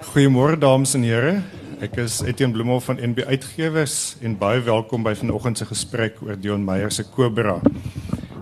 [0.00, 1.42] Goeiemôre dames en here.
[1.84, 6.38] Ek is Etienne Bloemhof van NB Uitgewers en baie welkom by vanoggend se gesprek oor
[6.40, 7.58] Dion Meyer se Cobra.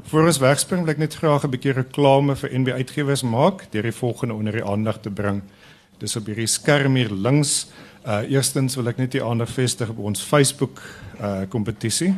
[0.06, 3.82] Voor ons wegspring wil ek net graag 'n bietjie reklame vir NB Uitgewers maak deur
[3.82, 5.42] die volgende onder die aandag te bring.
[5.98, 7.66] Dis op hierdie skerm hier links.
[8.06, 10.80] Uh eerstens wil ek net die aandag vestig op ons Facebook
[11.20, 12.14] uh kompetisie.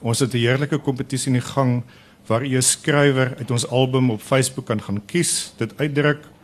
[0.00, 1.82] Ons het 'n heerlike kompetisie in die gang
[2.28, 6.35] waar jy 'n skrywer uit ons album op Facebook kan gaan kies, dit uitdruk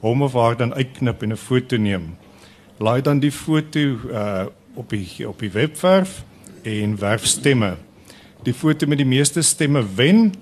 [0.00, 2.16] hom of haar dan uitknip en 'n foto neem.
[2.78, 3.80] Laai dan die foto
[4.10, 6.24] uh op die op die webwerf
[6.62, 7.76] en werf stemme.
[8.42, 10.32] Die foto met die meeste stemme wen.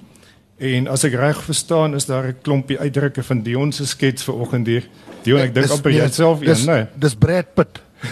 [0.58, 4.66] En as ek reg verstaan is daar 'n klompie uitdrukke van Dion se skets vanoggend
[4.66, 4.88] hier.
[5.22, 6.86] Dion, ek dink amper jy self een, nee.
[6.94, 7.82] Dis Brad Pitt.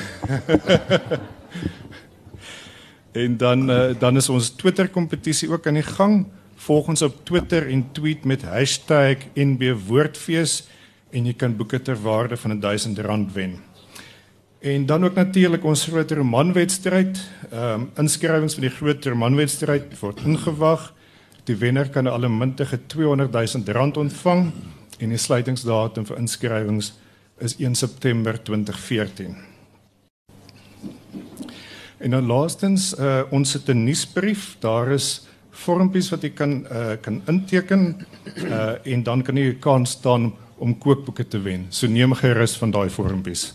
[3.22, 6.26] en dan uh, dan is ons Twitter kompetisie ook aan die gang.
[6.56, 8.44] Volg ons op Twitter en tweet met
[9.34, 10.68] #NBWoordfees
[11.16, 13.56] en jy kan boeke ter waarde van R1000 wen.
[14.60, 17.20] En dan ook natuurlik ons groot romanwedstryd.
[17.50, 20.92] Ehm um, inskrywings vir die groot romanwedstryd word ingewag.
[21.44, 24.52] Die wenner kan 'n allemintige R200 000 ontvang
[24.98, 26.92] en die sluitingsdatum vir inskrywings
[27.38, 29.36] is 1 September 2014.
[31.98, 34.56] En dan laastens uh, ons het 'n nuusbrief.
[34.60, 39.90] Daar is vormpies wat jy kan uh, kan inteken uh, en dan kan jy kans
[39.90, 41.66] staan om kookboeke te wen.
[41.70, 43.54] So neem gerus van daai vormpies.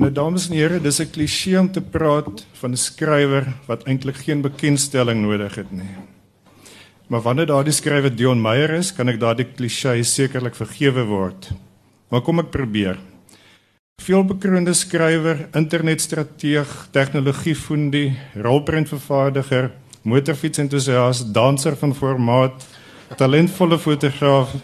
[0.00, 4.16] Nou dames en here, dis 'n kliseë om te praat van 'n skrywer wat eintlik
[4.16, 5.90] geen bekendstelling nodig het nie.
[7.08, 11.50] Maar wanneer daardie skrywer Dion Meyer is, kan ek daardie kliseë sekerlik vergewe word.
[12.08, 12.98] Maar kom ek probeer.
[14.00, 19.70] Veelbekroonde skrywer, internetstrateeg, tegnologiefondie, rolprentvervaardiger,
[20.02, 22.66] motorfietsentoesias, danser van formaat,
[23.16, 24.54] talentvolle fotograaf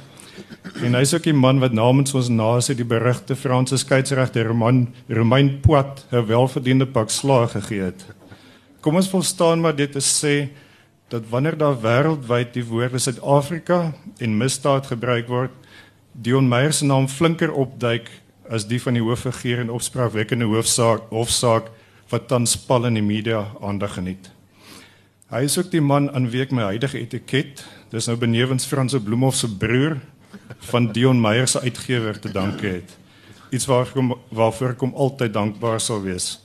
[0.84, 5.60] en hy's ook die man wat namens ons nasie die berugte Franse skeieregter Roman Romain
[5.60, 8.06] Poit 'n welverdiende pak slaag gegee het.
[8.80, 10.48] Kom ons volstaan maar dit te sê
[11.08, 15.50] dat wanneer daar wêreldwyd die woorde Suid-Afrika en misdaad gebruik word,
[16.12, 18.10] Dion Meyer se naam flinker opduik
[18.50, 21.70] as die van die hooffiguur en opspraakwekkende hoofsaak hofsaak
[22.10, 24.35] wat tans pal in die media aandag geniet.
[25.26, 28.94] Hy is ook die man aan wie ek my huidige etiket, dis nou benewens Frans
[29.02, 29.96] Bloemhof se broer
[30.68, 32.92] van Dion Meyer se uitgewer te danke het.
[33.50, 36.36] Iets waarvoor waarvoor ek hom altyd dankbaar sal wees.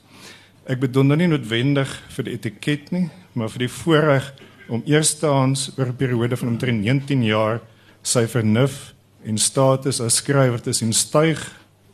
[0.66, 3.04] Ek bedoel nou nie noodwendig vir die etiket nie,
[3.38, 4.32] maar vir die voorreg
[4.66, 7.62] om eerstehands oor 'n periode van omtrent 19 jaar
[8.02, 11.38] sy vernuf en status as skrywer te sien styg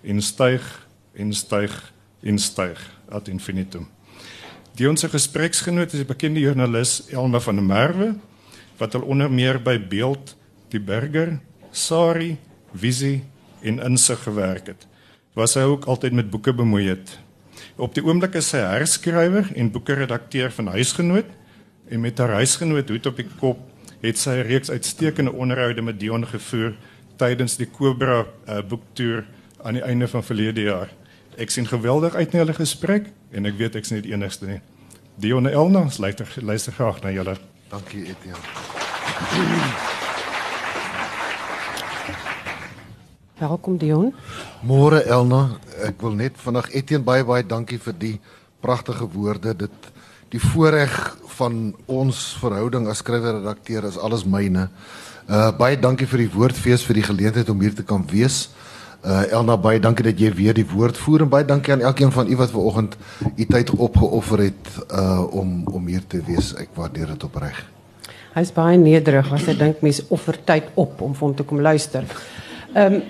[0.02, 0.64] en styg
[1.20, 2.80] en styg en styg
[3.12, 3.88] ad infinitum.
[4.78, 8.12] Die ons gespreksgenoot is die bekende joernalis Elna van der Merwe
[8.78, 10.36] wat al onder meer by Beeld,
[10.70, 11.40] Die Burger,
[11.74, 12.36] Sari,
[12.78, 13.24] Visie
[13.66, 14.86] en Insig gewerk het.
[15.34, 17.16] Was hy ook altyd met boeke bemoei het.
[17.74, 21.34] Op die oomblik is sy herskrywer en boekeredakteur van Huisgenoot
[21.90, 23.58] en met haar huisgenoot hoed op die kop
[24.04, 26.76] het sy 'n reeks uitstekende onderhoude met Dion gevoer
[27.16, 29.24] tydens die Cobra uh, boektoer
[29.64, 30.88] aan die einde van verlede jaar.
[31.36, 34.60] Ek sien geweldig uit na hulle gesprek en ek weet ek's nie die enigste nie.
[35.18, 37.36] Dion en Elna, luister luister graag na julle.
[37.68, 38.40] Dankie Etienne.
[43.38, 44.12] Welkom Dion.
[44.66, 48.14] Môre Elna, ek wil net vandag Etienne baie baie dankie vir die
[48.64, 49.54] pragtige woorde.
[49.66, 49.92] Dit
[50.32, 50.94] die voorreg
[51.38, 54.68] van ons verhouding as skrywer-redakteur is alles myne.
[55.28, 58.48] Uh baie dankie vir die woordfees vir die geleentheid om hier te kan wees.
[58.48, 58.67] Uh
[59.06, 62.26] Elna baie dankie dat jy weer die woord voer en baie dankie aan elkeen van
[62.26, 62.96] u wat ver oggend
[63.36, 66.54] u tyd opgeoffer het uh om om hier te wees.
[66.58, 67.60] Ek waardeer dit opreg.
[68.34, 71.60] Hy's baie nederig as hy dink mense offer tyd op om vir hom te kom
[71.60, 72.04] luister.
[72.74, 73.00] Ehm um,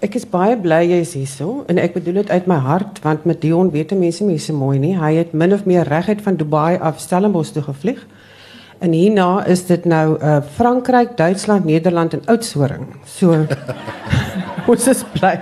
[0.00, 3.40] ek is baie bly jy's hierso en ek bedoel dit uit my hart want met
[3.42, 4.94] Dion weet mense mense mooi nie.
[4.96, 8.06] Hy het min of meer reguit van Dubai af Stellenbosch toe gevlieg.
[8.78, 12.86] En hierna is dit nou uh Frankryk, Duitsland, Nederland en Oudtshoorn.
[13.06, 13.46] So
[14.70, 15.34] ons is bly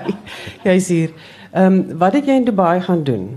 [0.64, 1.12] jy's hier.
[1.52, 3.28] Ehm um, wat het jy in Dubai gaan doen?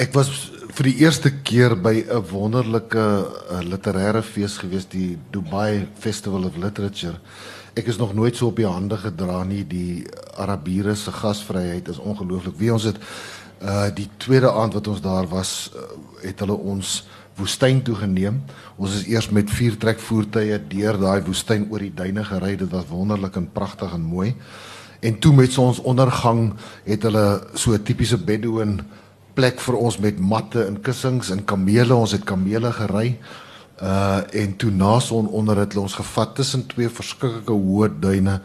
[0.00, 0.30] Ek was
[0.72, 6.56] vir die eerste keer by 'n wonderlike uh, literêre fees gewees, die Dubai Festival of
[6.56, 7.20] Literature.
[7.76, 9.64] Ek is nog nooit so op die hande gedra nie.
[9.64, 10.04] Die
[10.36, 12.56] Arabiere se gasvryheid is ongelooflik.
[12.56, 12.96] Wie ons het
[13.62, 15.80] uh die tweede aand wat ons daar was, uh,
[16.24, 17.04] het hulle ons
[17.36, 18.42] woestyn toe geneem.
[18.76, 22.56] Ons is eers met vier trekvoertuie deur daai woestyn oor die duine gery.
[22.56, 24.34] Dit was wonderlik en pragtig en mooi.
[25.02, 26.52] En toe met sonsondergang
[26.84, 28.80] het hulle so 'n tipiese bedouin
[29.34, 31.94] plek vir ons met matte en kussings en kamele.
[31.94, 33.18] Ons het kamele gery.
[33.82, 38.36] Uh en toe na son onder het ons gevat tussen twee verskriklike hoë duine,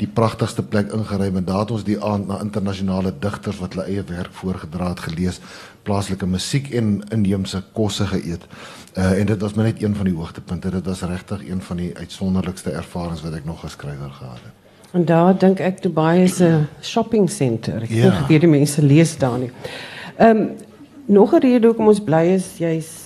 [0.00, 3.84] die pragtigste plek ingery en daar het ons die aand na internasionale digters wat hulle
[3.92, 5.40] eie werk voorgedra het gelees,
[5.84, 8.48] plaaslike musiek en inheemse kosse geëet.
[8.96, 10.70] Uh en dit was maar net een van die hoogtepunte.
[10.70, 14.54] Dit was regtig een van die uitsonderlikste ervarings wat ek nog geskrywer gehad het.
[14.96, 17.82] En daar dink ek Dubai is 'n shopping center.
[17.82, 18.24] Ek ja.
[18.28, 19.50] dink die mense lees daar nie.
[20.16, 20.50] Ehm um,
[21.06, 23.05] nog 'n rede hoekom ons bly is jy's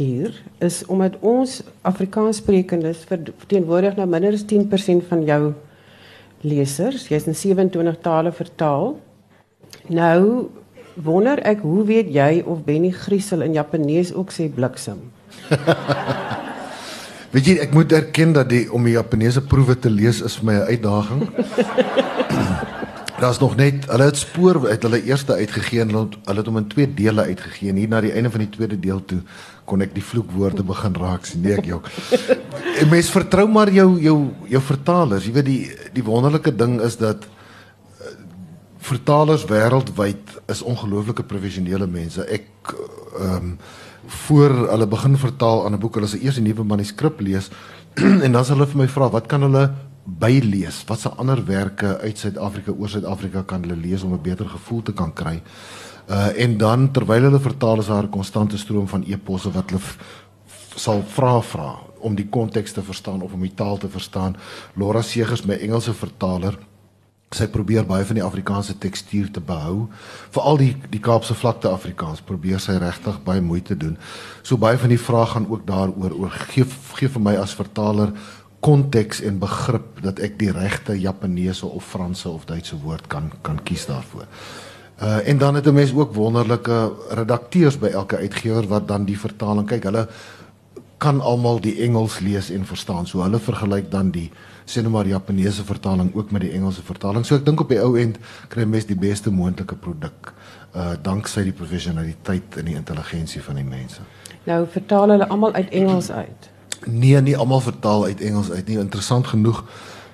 [0.00, 5.52] hier is omdat ons Afrikaanssprekendes verteenwoordig nou minder as 10% van jou
[6.40, 7.06] lesers.
[7.12, 8.94] Jy's in 27 tale vertaal.
[9.88, 10.50] Nou
[10.94, 15.00] wonder ek hoe weet jy of Benny Griesel in Japanees ook sê bliksem?
[17.30, 20.46] Weet jy, ek moet erken dat die om die Japaneese proewe te lees is vir
[20.48, 21.20] my 'n uitdaging.
[23.22, 26.66] Daar's nog net hulle het spoor uit hulle eerste uitgegee en hulle het hom in
[26.66, 29.20] twee dele uitgegee en hier na die einde van die tweede deel toe
[29.70, 31.90] kon ek die vloekwoorde begin raak sien nee ek jok.
[32.80, 34.16] En mens vertrou maar jou jou
[34.50, 35.26] jou vertalers.
[35.26, 35.60] Jy weet die
[35.94, 38.14] die wonderlike ding is dat uh,
[38.90, 42.26] vertalers wêreldwyd is ongelooflike professionele mense.
[42.26, 43.54] Ek ehm um,
[44.10, 47.50] voor hulle begin vertaal aan 'n boek, hulle se eers 'n nuwe manuskrip lees
[48.24, 49.70] en dan sal hulle vir my vra, wat kan hulle
[50.04, 50.84] bylees?
[50.88, 54.82] Wat se ander werke uit Suid-Afrika oor Suid-Afrika kan hulle lees om 'n beter gevoel
[54.82, 55.42] te kan kry?
[56.10, 59.82] Uh en dan terwyl hulle vertaal is daar 'n konstante stroom van e-posse wat hulle
[60.74, 64.36] sal vra vra om die konteks te verstaan of om die taal te verstaan.
[64.74, 66.58] Laura Segers, my Engelse vertaler,
[67.30, 69.86] sy probeer baie van die Afrikaanse tekstuur te behou.
[70.34, 73.98] Veral die die Kaapse vlakte Afrikaans probeer sy regtig baie moeite doen.
[74.42, 78.12] So baie van die vrae gaan ook daaroor oor gee gee vir my as vertaler
[78.60, 83.62] konteks en begrip dat ek die regte Japaneese of Franse of Duitse woord kan kan
[83.64, 84.26] kies daarvoor.
[85.00, 89.18] Uh en dan het 'n mens ook wonderlike redakteurs by elke uitgewer wat dan die
[89.18, 89.82] vertaling kyk.
[89.82, 90.08] Hulle
[90.98, 93.06] kan almal die Engels lees en verstaan.
[93.06, 94.30] So hulle vergelyk dan die
[94.64, 97.26] sê nou maar Japaneese vertaling ook met die Engelse vertaling.
[97.26, 98.18] So ek dink op die ou end
[98.48, 100.34] kry mens die beste moontlike produk
[100.74, 104.04] uh danksy die professionaliteit en die intelligensie van die mense.
[104.44, 106.50] Nou vertaal hulle almal uit Engels uit.
[106.86, 108.78] Nee, nie almal vertaal uit Engels uit nie.
[108.78, 109.64] Interessant genoeg,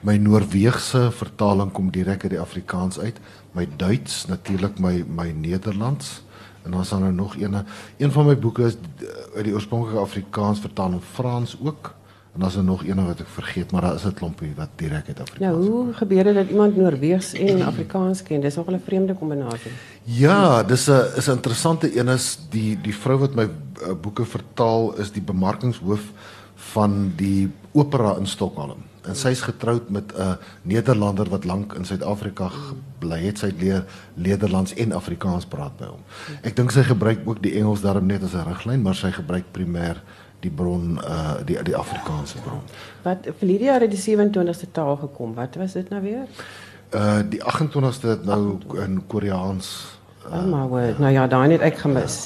[0.00, 3.20] my Noorse vertaling kom direk uit die Afrikaans uit.
[3.56, 6.22] My Duits, natuurlik my my Nederlands
[6.62, 7.54] en dan is daar nou nog een.
[7.96, 8.76] Een van my boeke is
[9.34, 11.94] uit die oorspronklike Afrikaans vertaal in Frans ook.
[12.32, 14.68] En dan is er nog een wat ek vergeet, maar daar is 'n klompie wat
[14.74, 15.56] direk uit Afrikaans.
[15.56, 18.40] Nou, hoe gebeur dit dat iemand Noorweegs en Afrikaans ken?
[18.40, 19.70] Dis nogal 'n vreemde kombinasie.
[20.02, 24.24] Ja, dis 'n is 'n interessante een is die die vrou wat my uh, boeke
[24.24, 26.00] vertaal is die bemarkingshoof
[26.56, 28.84] van die opera in Stockholm.
[29.06, 33.38] En sy is getroud met 'n Nederlander wat lank in Suid-Afrika gebly het.
[33.38, 36.00] Sy leer Nederlands en Afrikaans praat by hom.
[36.42, 39.44] Ek dink sy gebruik ook die Engels daarom net as 'n riglyn, maar sy gebruik
[39.52, 39.96] primêr
[40.40, 42.62] die bron uh die die Afrikaanse bron.
[43.02, 45.34] Wat vir hierdie jaar het die 27ste taal gekom.
[45.34, 46.26] Wat was dit nou weer?
[46.94, 49.98] Uh die 28ste het nou in Koreaans
[50.32, 50.98] Oh my word.
[50.98, 52.16] Nou ja, daai net ek gemis.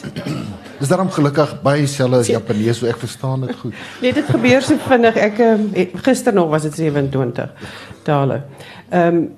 [0.78, 3.76] Dis daarom gelukkig baie selle as Japanees, so ek verstaan dit goed.
[4.02, 5.18] Nee, dit gebeur so vinnig.
[5.20, 5.68] Ek um,
[6.06, 7.68] gister nog was dit 27
[8.08, 8.42] tale.
[8.90, 9.28] Ehm um,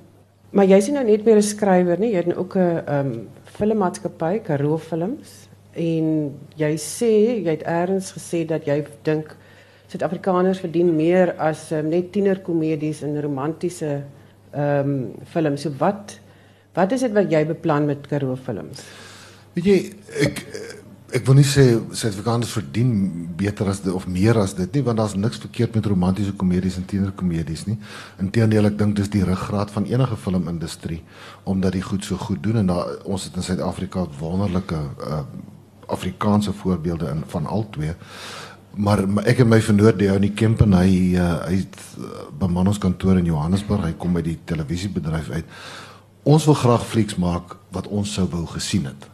[0.53, 2.11] maar jy sien nou net meer 'n skrywer, nie?
[2.13, 6.09] Jy het nou ook 'n ehm um, filmmaatskappy, Karoo Films en
[6.57, 9.37] jy sê jy het eers gesê dat jy dink
[9.89, 14.03] Suid-Afrikaners verdien meer as um, net tienerkomedies en romantiese
[14.53, 15.63] ehm um, films.
[15.63, 16.19] So wat
[16.73, 18.81] Wat is dit wat jy beplan met Karoo Films?
[19.57, 19.81] Weet jy,
[20.25, 20.47] ek
[21.13, 22.93] ek wil nie sê Suid-Afrikaners verdien
[23.37, 26.79] beter as dit of meer as dit nie, want daar's niks verkeerd met romantiese komedies
[26.81, 27.77] en tienerkomedies nie.
[28.25, 31.03] Inteendeel, ek dink dis die ruggraat van enige filmindustrie
[31.45, 35.21] omdat die goed so goed doen en daar ons het in Suid-Afrika wonderlike uh,
[35.93, 37.93] Afrikaanse voorbeelde in van al twee.
[38.81, 42.27] Maar, ek en my vernoot die ou in die Kempen hy uh, hy het uh,
[42.41, 43.85] beman ons kantoor in Johannesburg.
[43.85, 45.57] Hy kom by die televisiebedryf uit
[46.23, 49.09] ons wil graag flieks maak wat ons sou wou gesien het.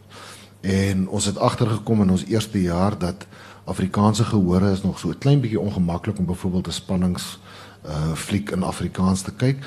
[0.60, 3.26] En ons het agtergekom in ons eerste jaar dat
[3.64, 7.38] Afrikaanse gehore is nog so 'n klein bietjie ongemaklik om byvoorbeeld 'n spannings
[7.86, 9.64] uh fliek in Afrikaans te kyk.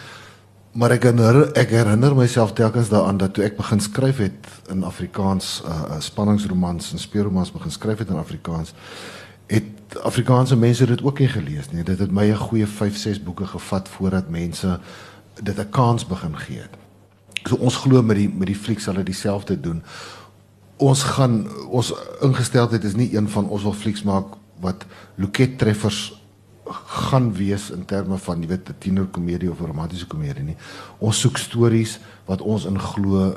[0.71, 4.83] Maar ek herinner ek herinner myself telkens daaraan dat toe ek begin skryf het in
[4.83, 8.73] Afrikaans uh spanningsromans en speurromans begin skryf het in Afrikaans
[9.47, 11.83] het Afrikaanse mense dit ook nie gelees nie.
[11.83, 14.79] Dit het my 'n goeie 5, 6 boeke gevat voordat mense
[15.43, 16.80] dit 'n kans begin gee het.
[17.45, 19.83] So ons glo met die met die fliek sal dit dieselfde doen.
[20.77, 26.21] Ons gaan ons ingesteldheid is nie een van ons wil flieks maak wat loket treffers
[27.01, 30.57] gaan wees in terme van jy weet 'n tienerkomedie of 'n romantiese komedie nie.
[30.99, 33.35] Ons soek stories wat ons in glo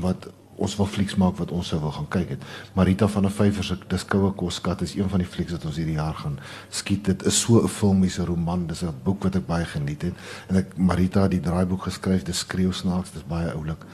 [0.00, 0.28] wat
[0.62, 2.44] ons wil flieks maak wat ons sou wil gaan kyk het.
[2.78, 5.78] Marita van der Vyver se Dis koue koskat is een van die flieks wat ons
[5.80, 6.38] hierdie jaar gaan
[6.70, 7.04] skiet.
[7.10, 10.14] Dit is so 'n filmiese roman, dis 'n boek wat ek baie geniet het
[10.48, 13.84] en ek Marita het die draaiboek geskryf, dis skreeu snaaks, dis baie oulik.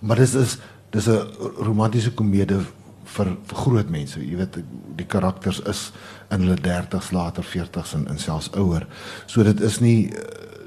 [0.00, 0.58] Maar dis is
[0.90, 1.26] dis 'n
[1.58, 2.60] romantiese komedie
[3.04, 4.20] vir, vir groot mense.
[4.20, 4.58] Jy weet
[4.96, 5.92] die karakters is
[6.30, 8.86] in hulle 30s, later 40s en, en selfs ouer.
[9.26, 10.12] So dit is nie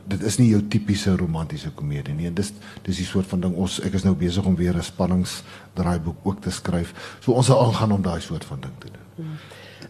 [0.10, 2.32] dit is nie jou tipiese romantiese komedie nie.
[2.34, 2.54] Dis
[2.86, 6.42] dis die soort van ding ons ek is nou besig om weer 'n spanningsdraaiboek ook
[6.42, 6.94] te skryf.
[7.20, 9.38] So ons sal aangaan om daai soort van ding te doen.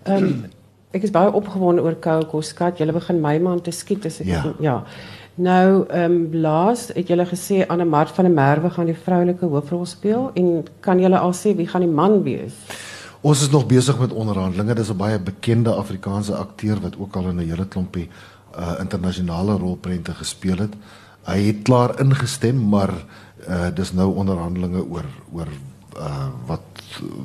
[0.04, 0.46] Ehm um,
[0.92, 2.78] ek is baie opgewonde oor Koukoskat.
[2.78, 4.54] Julle begin Mei maand te skiet as ek Ja.
[4.60, 4.84] ja.
[5.36, 9.46] Nou ehm um, laas het julle gesê Anne Mart van der Merwe gaan die vroulike
[9.46, 12.54] hoofrol speel en kan julle al sê wie gaan die man wees?
[13.22, 14.74] Ons is nog besig met onderhandelinge.
[14.76, 18.10] Dis 'n baie bekende Afrikaanse akteur wat ook al in 'n hele klompie
[18.58, 20.74] uh internasionale rolprente gespeel het.
[21.24, 22.94] Hy het klaar ingestem, maar
[23.48, 25.48] uh dis nou onderhandelinge oor oor
[25.98, 26.66] uh wat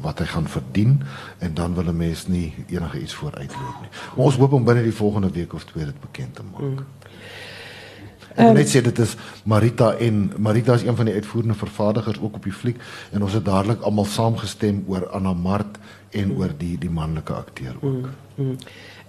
[0.03, 1.03] wat hy gaan verdien
[1.39, 3.91] en dan wil 'n mens nie enige iets vooruitloop nie.
[4.17, 6.61] Maar ons hoop om binne die volgende week of twee dit bekend te maak.
[6.61, 6.87] Mm.
[8.35, 12.19] Ek wil net sê dit is Marita en Marita is een van die uitvoerende vervaardigers
[12.21, 15.79] ook op die fliek en ons het dadelik almal saamgestem oor Anna Mart
[16.11, 18.09] en oor die die manlike akteur ook.
[18.37, 18.57] Ehm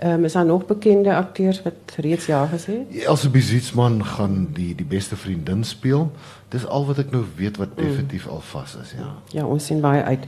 [0.05, 3.03] um, is daar nog bekende akteurs wat reeds ja gesê het?
[3.05, 6.11] Elsie Bizietsman gaan die die beste vriendin speel.
[6.49, 9.15] Dis al wat ek nou weet wat definitief al vas is, ja.
[9.31, 10.25] Ja, ons sien baie uit.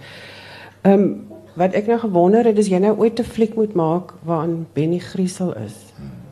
[0.82, 4.14] Ehm um, wat ek nou gewonder het, is jy nou ooit 'n fliek moet maak
[4.24, 5.74] waarin Benny Griesel is.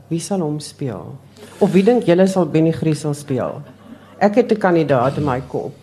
[0.07, 1.17] Wie sal hom speel?
[1.57, 3.61] Of wie dink julle sal Benny Griesel speel?
[4.19, 5.73] Ek het 'n kandidaat in my kop.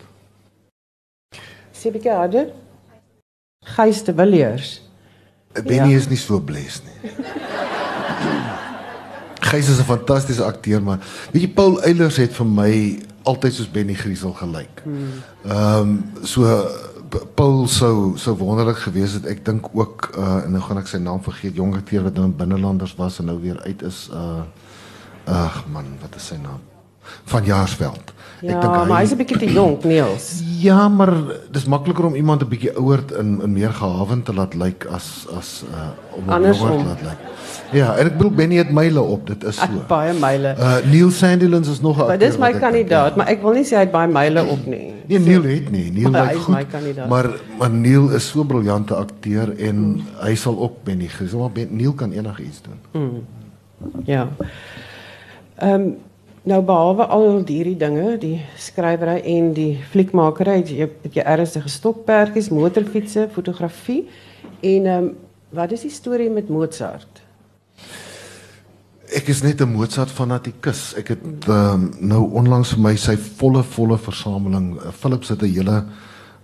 [1.73, 2.47] Sê bietjie harder.
[3.65, 4.81] Gys de Villiers.
[5.53, 5.97] Benny Ja.
[5.97, 7.11] is nie so bles nie.
[9.53, 10.99] Gys is 'n fantastiese akteur, maar
[11.31, 12.73] weet jy Paul Eilers het vir my
[13.23, 14.81] altyd soos Benny Griesel gelyk.
[15.45, 16.41] Ehm um, so
[17.35, 19.25] Paul sou sou wonderlik gewees het.
[19.29, 22.25] Ek dink ook uh en nou gaan ek sy naam vergeet, jong akteur wat nou
[22.25, 24.41] in binnelanders was en nou weer uit is uh
[25.29, 26.59] ag man, wat is sy naam?
[27.29, 28.13] Van Jaarsveld.
[28.41, 30.41] Ja, maar hy's 'n bietjie te jonk, Niels.
[30.59, 31.13] Ja, maar
[31.51, 35.27] dis makliker om iemand 'n bietjie ouer en en meer gehavend te laat lyk as
[35.37, 37.21] as uh om hom jonger te laat lyk.
[37.71, 39.83] Ja, en ek bedoel Benny het myle op, dit is so.
[39.87, 40.55] baie myle.
[40.59, 43.17] Uh Neil Sandilands is nog 'n Maar dis my kandidaat, ja.
[43.17, 44.93] maar ek wil nie sê hy het baie myle op nie.
[45.07, 45.91] Nee, Neil het nie.
[45.91, 46.95] Neil Maar lyk goed.
[46.95, 47.07] my.
[47.07, 51.51] Maar maar Neil is so 'n briljante akteur en hy sal ook Benny gesê, maar
[51.51, 53.25] Ben, Neil kan enigiets doen.
[54.05, 54.29] Ja.
[55.55, 55.95] Ehm um,
[56.43, 62.49] nou behalwe al hierdie dinge, die skrywery en die fliekmakery, jy het jy ernstige stokperdjies,
[62.49, 64.07] motorfietsse, fotografie
[64.59, 65.13] en ehm um,
[65.53, 67.12] wat is die storie met Mozart?
[69.13, 70.93] Ek is net 'n Mozart fanatikus.
[70.97, 75.85] Ek het um, nou onlangs vir my sy volle volle versameling Philips het 'n hele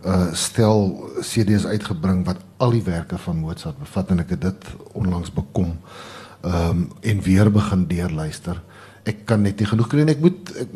[0.05, 4.67] uh stel CD's uitgebring wat al die werke van Mozart bevat en ek het dit
[4.93, 5.77] onlangs bekom.
[6.43, 8.61] Um en weer begin deurluister.
[9.03, 10.69] Ek kan net nie genoeg kry en ek moet ek,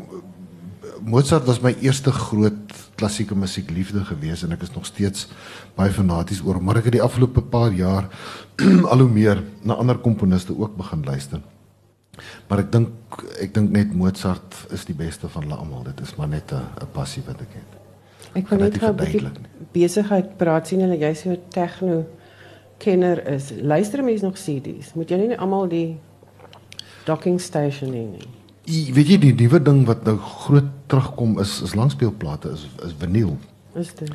[1.02, 5.28] Mozart was my eerste groot klassieke musiekliefde gewees en ek is nog steeds
[5.78, 8.10] baie fanaties oor maar ek het die afgelope paar jaar
[8.92, 11.42] al hoe meer na ander komponiste ook begin luister.
[12.48, 15.86] Maar ek dink ek dink net Mozart is die beste van hulle almal.
[15.88, 17.72] Dit is maar net 'n passie wat ek het.
[18.34, 19.32] Ek wil net gou 'n bietjie
[19.74, 22.06] besigheid praat sien hulle jy so 'n tegno
[22.78, 23.52] kenner is.
[23.62, 24.94] Luister mense nog CD's?
[24.94, 25.98] Moet jy nie almal die
[27.06, 28.43] docking station hê nie.
[28.64, 32.96] I, weet jy die nuwe ding wat nou groot terugkom is is langspeelplate is is
[33.00, 33.36] vinyl.
[33.76, 34.12] Is dit?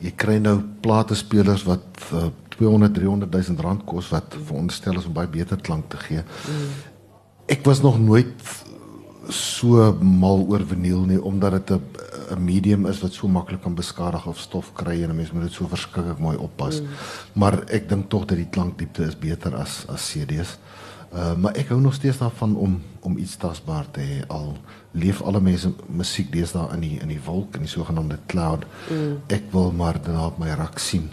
[0.00, 1.84] Jy kry nou plate spelers wat
[2.16, 6.24] uh, 200 300 000 rand kos wat veronderstel is om baie beter klank te gee.
[7.50, 8.32] Ek was nog nooit
[9.30, 13.74] so mal oor vinyl nie omdat dit 'n 'n medium is wat so maklik kan
[13.74, 16.80] beskadig of stof kry en 'n mens moet dit so verskriklik mooi oppas.
[16.80, 16.86] Mm.
[17.32, 20.58] Maar ek dink tog dat die klankdiepte is beter as as CD's.
[21.10, 24.52] Uh maar ek hou nog steeds daarvan om om iets tasbaar te hê al
[24.90, 28.66] leef alle mense musiek deesdae in die in die wolk in die sogenaamde cloud.
[28.90, 29.16] Mm.
[29.26, 31.10] Ek wil maar daarna op my rak sien.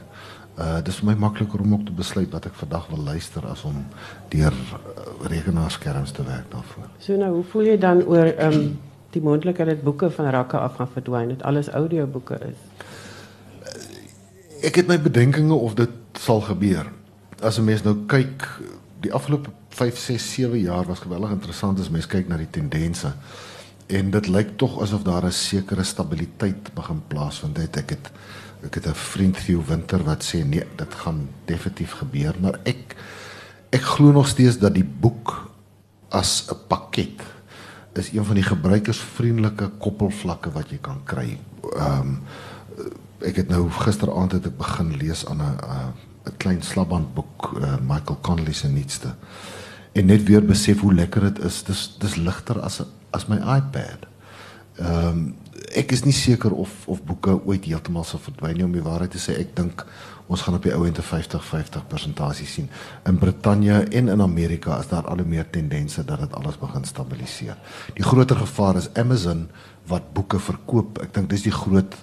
[0.58, 3.63] Uh dis vir my makliker om ook te besluit wat ek vandag wil luister as
[3.63, 3.84] om
[4.30, 6.88] deur uh, rekenaarskerms te werk daarvoor.
[7.00, 8.80] So nou, hoe voel jy dan oor ehm um,
[9.13, 12.58] die moontlikheid dat boeke van rakke af gaan verdwyn, dat alles audioboeke is?
[14.62, 16.89] Ek het my bedenkinge of dit sal gebeur.
[17.42, 18.46] As 'n mens nou kyk,
[19.01, 23.12] die afgelope 5, 6, 7 jaar was geweldig interessant as mens kyk na die tendense.
[23.88, 27.57] En dit lyk tog asof daar 'n sekere stabiliteit begin plaasvind.
[27.57, 28.12] Het ek het
[28.65, 32.96] ek het 'n vriend Theo Winter wat sê nee, dit gaan definitief gebeur, maar ek
[33.69, 35.51] ek glo nog steeds dat die boek
[36.10, 37.22] as 'n pakket
[37.93, 41.39] is een van die gebruikersvriendelike koppelvlakke wat jy kan kry.
[41.75, 42.22] Ehm um,
[43.19, 45.57] ek het nou gisteraand het ek begin lees aan 'n
[46.27, 49.15] 'n klein slabandboek uh, Michael Connelly se nuutste.
[49.98, 51.63] En net weer besef hoe lekker dit is.
[51.66, 52.84] Dis dis ligter as
[53.16, 54.06] as my iPad.
[54.77, 55.27] Ehm um,
[55.77, 59.12] ek is nie seker of of boeke ooit heeltemal sal verdwyn nie om die waarheid
[59.12, 59.36] te sê.
[59.42, 59.84] Ek dink
[60.32, 62.70] ons gaan op die ou end 'n 50-50 persentasie sien.
[63.06, 66.86] In Brittanje en in Amerika is daar al hoe meer tendense dat dit alles begin
[66.86, 67.58] stabiliseer.
[67.96, 69.50] Die groter gevaar is Amazon
[69.88, 71.01] wat boeke verkoop.
[71.01, 71.96] Ek dink dis die groot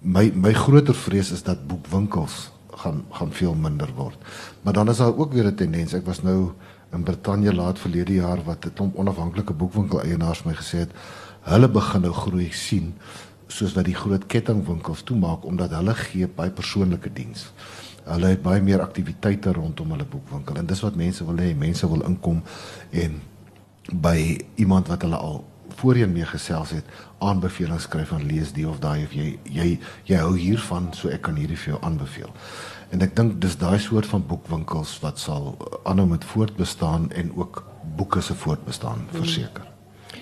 [0.00, 4.18] my my groter vrees is dat boekwinkels gaan gaan veel minder word.
[4.62, 5.92] Maar dan is daar ook weer 'n tendens.
[5.94, 6.52] Ek was nou
[6.92, 10.90] in Brittanje laat verlede jaar wat 'n klomp onafhanklike boekwinkel eienaars my gesê het,
[11.40, 12.94] hulle begin nou groei sien
[13.46, 17.52] soos wat die groot kettingwinkels toemaak omdat hulle gee baie persoonlike diens.
[18.04, 21.54] Hulle het baie meer aktiwiteite rondom hulle boekwinkel en dis wat mense wil hê.
[21.54, 22.42] Mense wil inkom
[22.90, 23.20] en
[23.92, 25.44] by iemand wat hulle al
[25.80, 26.84] voorheen mee gesels het,
[27.18, 31.22] aanbevelings skryf van lees die of daai of jy jy jy hou hiervan, so ek
[31.28, 32.32] kan hierdie vir jou aanbeveel.
[32.90, 37.64] En ek dink dis daai soort van boekwinkels wat sal aanhou met voortbestaan en ook
[37.96, 39.18] boeke se voortbestaan hmm.
[39.22, 39.66] verseker.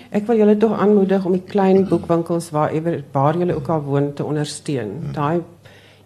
[0.09, 3.81] Ek wil julle tog aanmoedig om die klein boekwinkels waar ewer waar julle ook al
[3.81, 4.95] woon te ondersteun.
[4.99, 5.11] Hmm.
[5.13, 5.41] Daai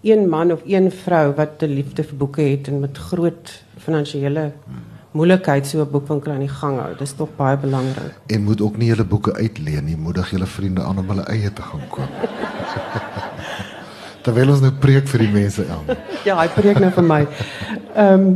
[0.04, 4.52] een man of een vrou wat 'n liefde vir boeke het en met groot finansiële
[4.66, 6.96] hmm moeilikheid so 'n boekwinkel aan die gang hou.
[6.98, 8.14] Dis tog baie belangrik.
[8.26, 11.54] En moet ook nie julle boeke uitleen nie, moedig julle vriende aan om hulle eie
[11.54, 12.10] te gaan koop.
[14.24, 15.94] Terwyl ons nou preek vir die mense aan.
[16.28, 17.22] ja, hy preek nou vir my.
[17.94, 18.34] Ehm um,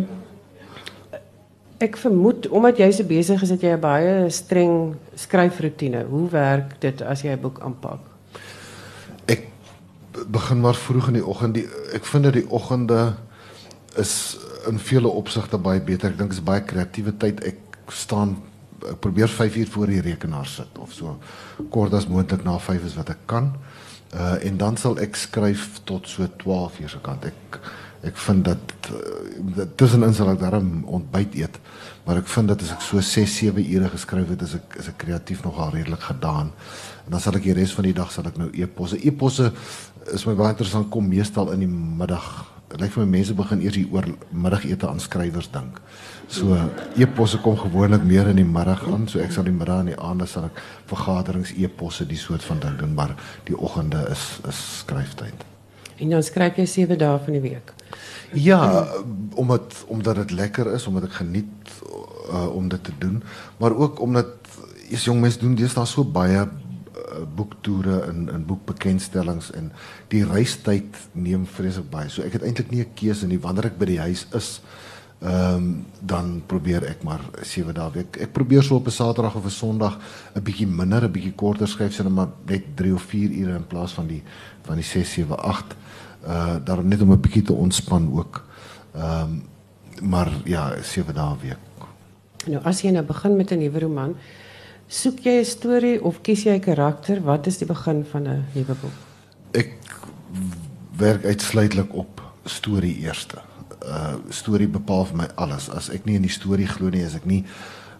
[1.78, 6.08] ek vermoed omdat jy so besig is dat jy 'n baie streng skryfroetine.
[6.10, 8.00] Hoe werk dit as jy 'n boek aanpak?
[9.28, 9.46] Ek
[10.28, 11.58] begin maar vroeg in die oggend.
[11.94, 13.14] Ek vind dat die oggende
[13.96, 16.10] is in vele opsigte baie beter.
[16.10, 17.44] Ek dink is baie kreatiewe tyd.
[17.46, 17.58] Ek
[17.94, 18.38] staan
[18.86, 21.18] ek probeer 5 uur voor die rekenaar sit of so
[21.70, 23.54] kort as moontlik na 5 is wat ek kan.
[24.16, 27.26] Uh en dan sal ek skryf tot so 12 uur se kant.
[27.26, 27.60] Ek
[28.08, 31.56] ek vind dat uh, tussenin sal ek daarom ontbyt eet,
[32.06, 34.92] maar ek vind dat as ek so 6 7 ure geskryf het, is ek is
[34.94, 36.54] ek kreatief nogal redelik gedaan.
[37.06, 39.02] En dan sal ek die res van die dag sal ek nou e-posse.
[39.02, 39.50] E-posse
[40.14, 42.30] is my baie interessant kom meestal in die middag
[42.76, 45.80] lyk vir my mense begin eers hier oor middagete aan skrywers dink.
[46.28, 46.58] So
[47.00, 50.00] e-posse kom gewoonlik meer in die middag aan, so ek sal die middag en die
[50.00, 50.60] aande sal ek
[50.92, 53.16] vergaderings e-posse die soort van ding doen, maar
[53.48, 55.46] die oggende is is skryftyd.
[55.98, 57.74] En dan skryf jy 7 dae van die week.
[58.34, 58.88] Ja,
[59.36, 61.72] omdat omdat dit lekker is, omdat ek geniet
[62.30, 63.24] uh, om dit te doen,
[63.58, 64.36] maar ook omdat
[64.90, 66.48] is jong mense doen daar so baie
[67.36, 69.72] boektoere in in boekbekendstellings en
[70.08, 72.10] die reistyd neem vreeslik baie.
[72.10, 74.62] So ek het eintlik nie 'n keuse nie wanneer ek by die huis is.
[75.20, 78.18] Ehm um, dan probeer ek maar 7 dae week.
[78.22, 79.98] Ek probeer so op 'n Saterdag of 'n Sondag
[80.36, 83.68] 'n bietjie minder, 'n bietjie korter skryf, sien maar net 3 of 4 ure in
[83.68, 84.24] plaas van die
[84.62, 85.76] van die 6 7 8.
[86.28, 88.46] Uh daar net om 'n bietjie te ontspan ook.
[88.94, 89.44] Ehm um,
[90.10, 91.58] maar ja, 7 dae week.
[92.48, 94.16] Nou as jy nou begin met 'n nuwe roman,
[94.88, 97.20] Soek jy 'n storie of kies jy 'n karakter?
[97.24, 98.98] Wat is die begin van 'n nuwe boek?
[99.52, 99.76] Ek
[100.98, 103.38] werk uitsluitlik op storie eerste.
[103.84, 105.70] Uh storie bepaal vir my alles.
[105.70, 107.44] As ek nie in die storie glo nie, is ek nie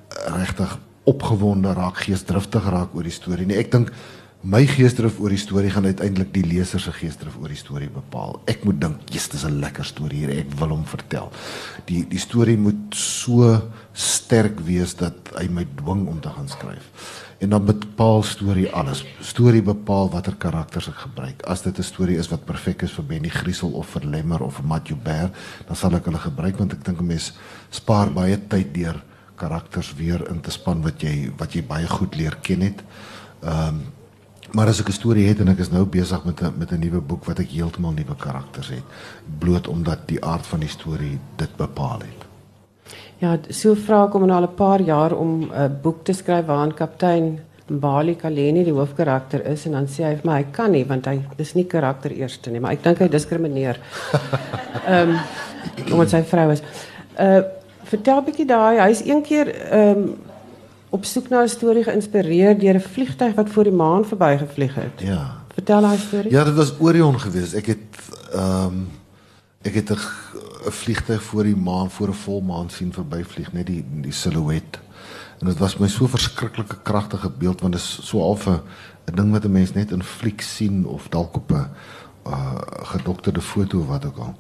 [0.10, 3.58] regtig opgewonde raak, geesdriftig raak oor die storie nie.
[3.58, 3.92] Ek dink
[4.46, 8.40] my geesdrif oor die storie gaan uiteindelik die leser se geesdrif oor die storie bepaal.
[8.46, 10.38] Ek moet dink, "Jesus, dis 'n lekker storie hier.
[10.38, 11.32] Ek wil hom vertel."
[11.86, 13.62] Die die storie moet so
[13.94, 16.92] sterk wees dat hy my dwing om te gaan skryf.
[17.40, 19.04] En dan bepaal storie alles.
[19.22, 21.42] Storie bepaal watter karakters ek gebruik.
[21.44, 24.56] As dit 'n storie is wat perfek is vir Benny Griesel of vir Lemmer of
[24.56, 25.32] vir Matthew Bear,
[25.68, 27.34] dan sal ek hulle gebruik want ek dink 'n mens
[27.70, 29.04] spaar baie tyd deur
[29.36, 32.84] karakters weer in te span wat jy wat jy baie goed leer ken het.
[33.44, 33.82] Ehm um,
[34.52, 36.80] Maar as ek 'n storie het en ek is nou besig met 'n met 'n
[36.80, 38.84] nuwe boek wat ek heeltemal nuwe karakters het,
[39.40, 42.26] bloot omdat die aard van die storie dit bepaal het.
[43.18, 46.74] Ja, so vra ek om al 'n paar jaar om 'n boek te skryf waarin
[46.74, 50.86] kaptein Bali Kaleni die hoofkarakter is en dan sê hy vir my hy kan nie
[50.86, 53.80] want hy dis nie karakter eerste nie, maar ek dink hy diskrimineer.
[54.88, 55.20] Ehm um,
[55.92, 56.64] omdat sy vrou is.
[57.20, 57.42] Uh
[57.88, 60.16] vertel bietjie daai, hy's een keer ehm um,
[60.98, 64.98] op soek na 'n storie geïnspireer deur 'n vliegtyg wat voor die maan verbygevlieg het.
[65.02, 65.44] Ja.
[65.54, 66.32] Vertel daai storie.
[66.32, 67.54] Ja, dit was Orion geweest.
[67.54, 67.94] Ek het
[68.34, 68.88] ehm um,
[69.62, 74.12] ek het 'n vliegtyg voor die maan voor 'n volmaan sien verbyvlieg, net die die
[74.12, 74.80] silhouet.
[75.40, 78.62] En dit was my so verskriklike kragtige beeld want dit is so half 'n
[79.14, 81.70] ding wat 'n mens net in fliek sien of dalk op 'n
[82.30, 82.56] uh,
[82.94, 84.36] gedokterde foto wat ook al.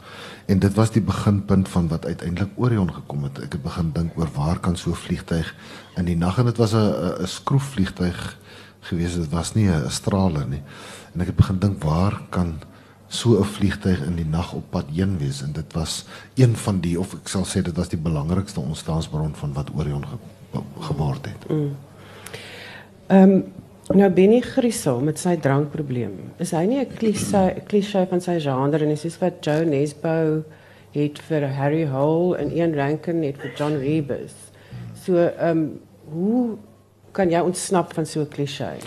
[0.46, 3.40] En dit was die beginpunt van wat uiteindelik Orion gekom het.
[3.40, 5.56] Ek het begin dink oor waar kan so 'n vliegtyg
[5.96, 8.38] in die nag en dit was 'n 'n skroefvliegtyg
[8.80, 9.16] gewees.
[9.16, 10.62] Dit was nie 'n straler nie.
[11.14, 12.60] En ek het begin dink waar kan
[13.08, 16.80] so 'n vliegtyg in die nag op pad heen wees en dit was een van
[16.80, 20.18] die of ek sal sê dit was die belangrikste ontstaansbron van wat Orion ge,
[20.80, 21.46] geword het.
[21.48, 21.60] Ehm
[23.08, 23.32] mm.
[23.32, 23.44] um,
[23.96, 26.34] nou Benny Griesel met sy drankprobleem.
[26.44, 30.44] Is hy nie 'n klise van sy genre en is wat Joe Nesbo
[30.92, 34.34] het vir Harry Hole en Ian Rankin het vir John Rebus.
[35.06, 35.80] So ehm um,
[36.12, 36.58] hoe
[37.12, 38.78] kan jy ontsnap van so 'n klise?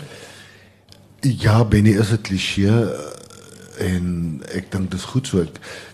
[1.21, 2.95] Ja, Benny is 'n klise
[3.79, 5.37] en ek dink dit is goed so.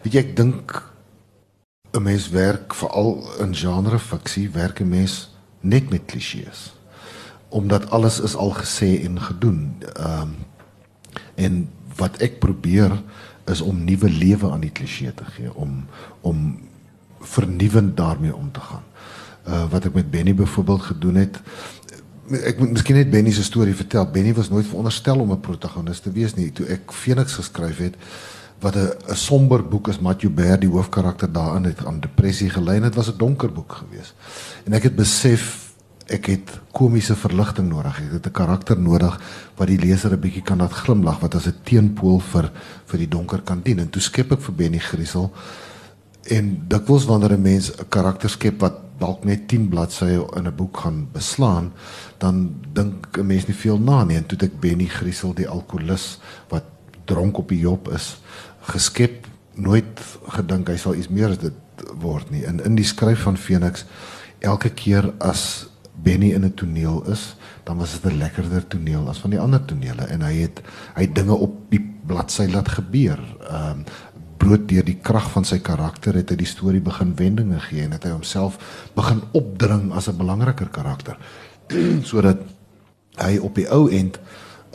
[0.04, 0.84] Weet jy ek dink
[1.94, 5.30] 'n mens werk veral in genre fiksie, werk 'n mens
[5.62, 6.77] net met klisjées.
[7.50, 9.76] Omdat alles is al gesê en gedoen.
[9.96, 10.36] Ehm um,
[11.36, 12.92] en wat ek probeer
[13.46, 15.86] is om nuwe lewe aan die klisjé te gee, om
[16.22, 16.60] om
[17.22, 18.84] vernuwend daarmee om te gaan.
[19.48, 21.40] Uh wat ek met Benny byvoorbeeld gedoen het,
[22.44, 24.10] ek moet miskien net Benny se storie vertel.
[24.12, 26.52] Benny was nooit veronderstel om 'n protagonis te wees nie.
[26.52, 27.96] Toe ek Phoenix geskryf het
[28.60, 32.84] wat 'n somber boek is, Matthew Bear die hoofkarakter daarin het aan depressie gelei en
[32.84, 34.14] dit was 'n donker boek geweest.
[34.66, 35.67] En ek het besef
[36.08, 38.00] ek het komiese verligting nodig.
[38.00, 39.20] Ek het 'n karakter nodig
[39.58, 42.52] wat die leser 'n bietjie kan laat glimlag wat as 'n teenpool vir
[42.86, 43.80] vir die donker kan dien.
[43.80, 45.32] En toe skep ek vir Benny Griesel
[46.30, 50.56] en dikwels wanneer 'n mens 'n karakter skep wat dalk net 10 bladsye in 'n
[50.56, 51.74] boek gaan beslaan,
[52.18, 54.18] dan dink 'n mens nie veel na nie.
[54.18, 56.64] En toe ek Benny Griesel die alkolikus wat
[57.06, 58.20] dronk op die job is
[58.62, 61.54] geskep, nooit gedink hy sal iets meer as dit
[62.00, 62.46] word nie.
[62.46, 63.86] En in die skryf van Phoenix
[64.40, 65.70] elke keer as
[66.04, 69.66] Benny in 'n toneel is, dan was dit 'n lekkerder toneel as van die ander
[69.66, 70.62] tonele en hy het
[70.96, 73.20] hy het dinge op die bladsy laat gebeur.
[73.50, 73.86] Ehm um,
[74.38, 77.96] bloot deur die krag van sy karakter het hy die storie begin wendinge gee en
[77.96, 78.60] het hy homself
[78.96, 81.18] begin opdring as 'n belangriker karakter
[82.12, 82.38] sodat
[83.18, 84.20] hy op die ou end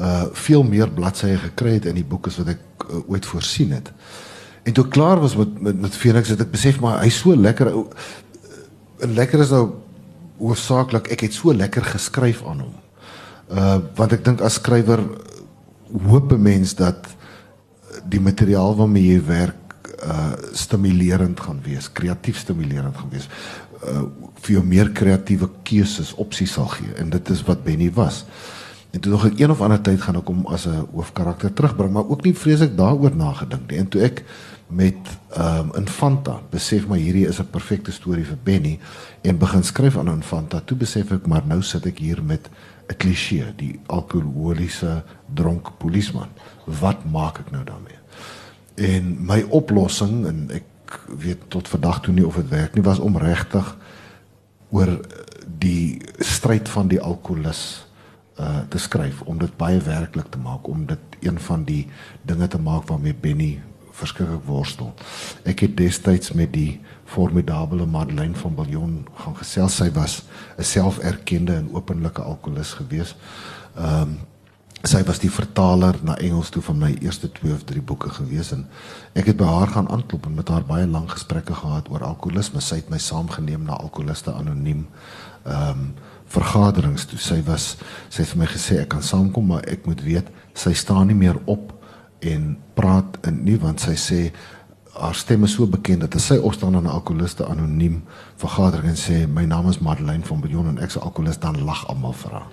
[0.00, 3.72] uh veel meer bladsye gekry het in die boek as wat ek uh, ooit voorsien
[3.72, 3.92] het.
[4.62, 7.72] En toe klaar was met met, met Phoenix het ek besef maar hy's so lekker
[7.72, 9.68] ou uh, lekker is nou
[10.38, 12.76] hoofsaaklik ek het so lekker geskryf aan hom.
[13.50, 15.02] Uh want ek dink as skrywer
[16.08, 17.08] hoop 'n mens dat
[18.08, 23.28] die materiaal waarmee jy werk uh stimulerend gaan wees, kreatief stimulerend gaan wees.
[23.82, 24.08] Uh
[24.42, 28.24] vir jou meer kreatiewe keuses opsies sal gee en dit is wat Benny was.
[28.92, 31.92] En toe nog ek een of ander tyd gaan ek hom as 'n hoofkarakter terugbring,
[31.92, 33.78] maar ook nie vreeslik daaroor nagedink nie.
[33.78, 34.24] En toe ek
[34.72, 34.96] met
[35.30, 36.40] ehm um, Infanta.
[36.50, 38.78] Besef maar hierdie is 'n perfekte storie vir Benny
[39.22, 40.60] en begin skryf aan Infanta.
[40.60, 42.50] Toe besef ek maar nou sit ek hier met
[42.88, 45.02] 'n klise die alkoholiese
[45.34, 46.28] dronk polisieman.
[46.64, 47.98] Wat maak ek nou daarmee?
[48.74, 50.64] En my oplossing en ek
[51.18, 53.76] weet tot vandag toe nie of dit werk nie was om regtig
[54.70, 55.00] oor
[55.58, 57.86] die stryd van die alkoholis
[58.40, 61.88] uh te skryf om dit baie werklik te maak om dit een van die
[62.22, 63.60] dinge te maak waarmee Benny
[63.92, 64.92] verskriklik worstel.
[65.48, 66.80] Ek het destyds met die
[67.12, 69.76] formidable Madeleine van Billjon gaan gesels.
[69.76, 70.22] Sy was
[70.58, 73.16] 'n selferkende en openlike alkolikus gewees.
[73.76, 74.18] Ehm um,
[74.82, 78.50] sy was die vertaler na Engels toe van my eerste 2 of 3 boeke gewees
[78.52, 78.64] en
[79.14, 82.60] ek het by haar gaan aanklop en met haar baie lank gesprekke gehad oor alkoholisme.
[82.60, 84.86] Sy het my saamgeneem na alkoholiste anoniem
[85.44, 85.94] ehm um,
[86.32, 87.18] vergaderings toe.
[87.18, 87.76] Sy was
[88.08, 91.18] sy het vir my gesê ek kan saamkom, maar ek moet weet sy staan nie
[91.18, 91.72] meer op
[92.22, 94.20] en praat in nie want sy sê
[94.92, 98.02] haar stem is so bekend dat sy opstaan aan 'n alkoholiste anoniem
[98.36, 101.88] vergadering en sê my naam is Madeleine van Billjon en ek's 'n alkoholist dan lag
[101.88, 102.48] almal vir haar.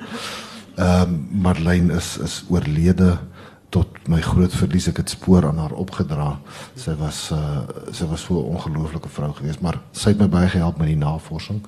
[0.75, 3.17] Ehm um, Madeleine is is oorlede
[3.69, 6.39] tot my groot verlies ek het spoor aan haar opgedra.
[6.75, 10.49] Sy was uh sy was so 'n ongelooflike vrou geweest, maar sy het my baie
[10.49, 11.61] gehelp met die navorsing.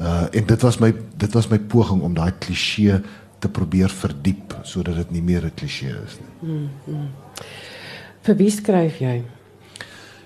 [0.00, 3.02] Uh en dit was my dit was my poging om daai klise
[3.38, 6.32] te probeer verdiep sodat dit nie meer 'n klise is nie.
[6.40, 7.08] Hmm, hmm.
[8.22, 9.20] Vir wie skryf jy?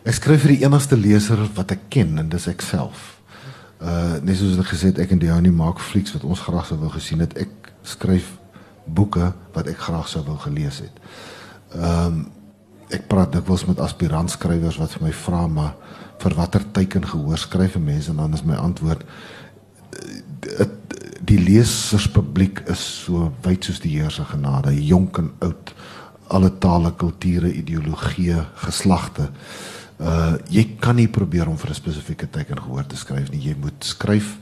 [0.07, 3.17] Ek skryf vir die enigste leser wat ek ken en dis ek self.
[3.81, 6.79] Uh net soos ek gesê het ek en Diani maak flieks wat ons graag sou
[6.81, 7.37] wou gesien het.
[7.37, 8.35] Ek skryf
[8.87, 11.05] boeke wat ek graag sou wou gelees het.
[11.75, 12.25] Ehm um,
[12.87, 15.73] ek praat dikwels met aspirant skrywers wat vir my vra maar
[16.23, 19.03] vir watter teiken gehoor skryf 'n mens en dan is my antwoord
[21.27, 25.73] die leserspubliek is so wyd soos die Here se genade, jonk en oud
[26.29, 29.31] alle tale, kulture, ideologieë, geslagte.
[29.99, 33.41] Uh jy kan nie probeer om vir 'n spesifieke teken gehoor te skryf nie.
[33.41, 34.37] Jy moet skryf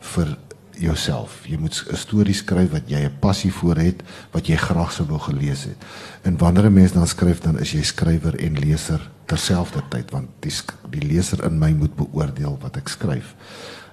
[0.00, 0.36] vir
[0.78, 1.46] jouself.
[1.46, 5.06] Jy moet 'n storie skryf wat jy 'n passie vir het, wat jy graag sou
[5.06, 5.76] wou gelees het.
[6.22, 10.52] En wanneer 'n mens dan skryf, dan is jy skrywer en leser terselfdertyd want die
[10.90, 13.34] die leser in my moet beoordeel wat ek skryf.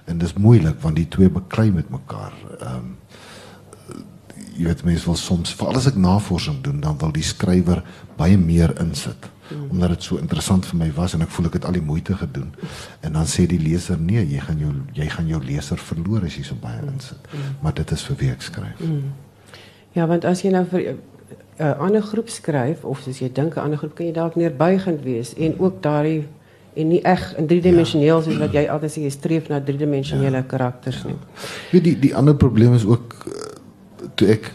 [0.06, 2.32] En dis moeilik want die twee beklei met mekaar.
[2.60, 2.96] Ehm um,
[4.56, 7.82] jy weet mense wil soms veral as ek navorsing doen dan wil die skrywer
[8.18, 9.70] baie meer insit mm.
[9.70, 12.16] omdat dit so interessant vir my was en ek voel ek het al die moeite
[12.16, 12.52] gedoen.
[13.04, 16.38] En dan sê die leser nee, jy gaan jou jy gaan jou leser verloor as
[16.38, 17.32] jy so baie insit.
[17.32, 17.58] Mm.
[17.64, 18.84] Maar dit is vir wie ek skryf.
[18.84, 19.10] Mm.
[19.94, 20.96] Ja, want as jy nou vir 'n
[21.62, 25.04] uh, ander groep skryf of as jy dink 'n ander groep kan jy dalk neerbuigend
[25.04, 26.26] wees en ook daardie
[26.74, 30.42] en nie eg in driedimensioneel soos wat jy altyd sê jy streef na driedimensionele ja.
[30.42, 31.14] karakters nie.
[31.70, 33.14] Ja, die die ander probleem is ook
[34.14, 34.50] toe ek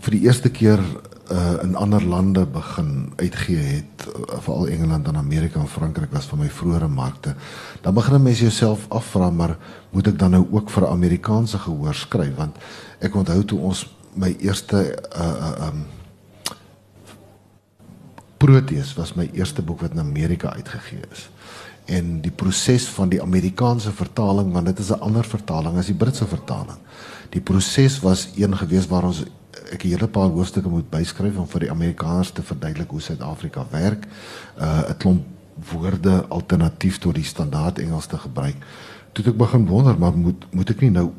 [0.00, 5.16] vir die eerste keer uh, in ander lande begin uitgee het uh, veral Engeland en
[5.20, 7.34] Amerika en Frankryk was van my vroeëre markte
[7.84, 9.56] dan begin mense jouself afvra maar
[9.90, 12.60] moet ek dan nou ook vir Amerikaanse gehoor skryf want
[13.00, 14.82] ek onthou toe ons my eerste
[15.14, 15.86] uh, uh, um,
[18.40, 21.28] Proteus was my eerste boek wat in Amerika uitgegee is
[21.90, 25.94] en die proses van die Amerikaanse vertaling want dit is 'n ander vertaling as die
[25.94, 26.78] Britse vertaling.
[27.30, 29.24] Die proses was een gewees waar ons
[29.70, 33.66] ek 'n hele paar hoofstukke moet byskryf om vir die Amerikaners te verduidelik hoe Suid-Afrika
[33.70, 34.06] werk.
[34.58, 35.24] Uh 'n klomp
[35.72, 38.56] woorde alternatief tot die standaard Engels te gebruik.
[39.12, 41.12] Toe ek begin wonder maar moet moet ek nie nou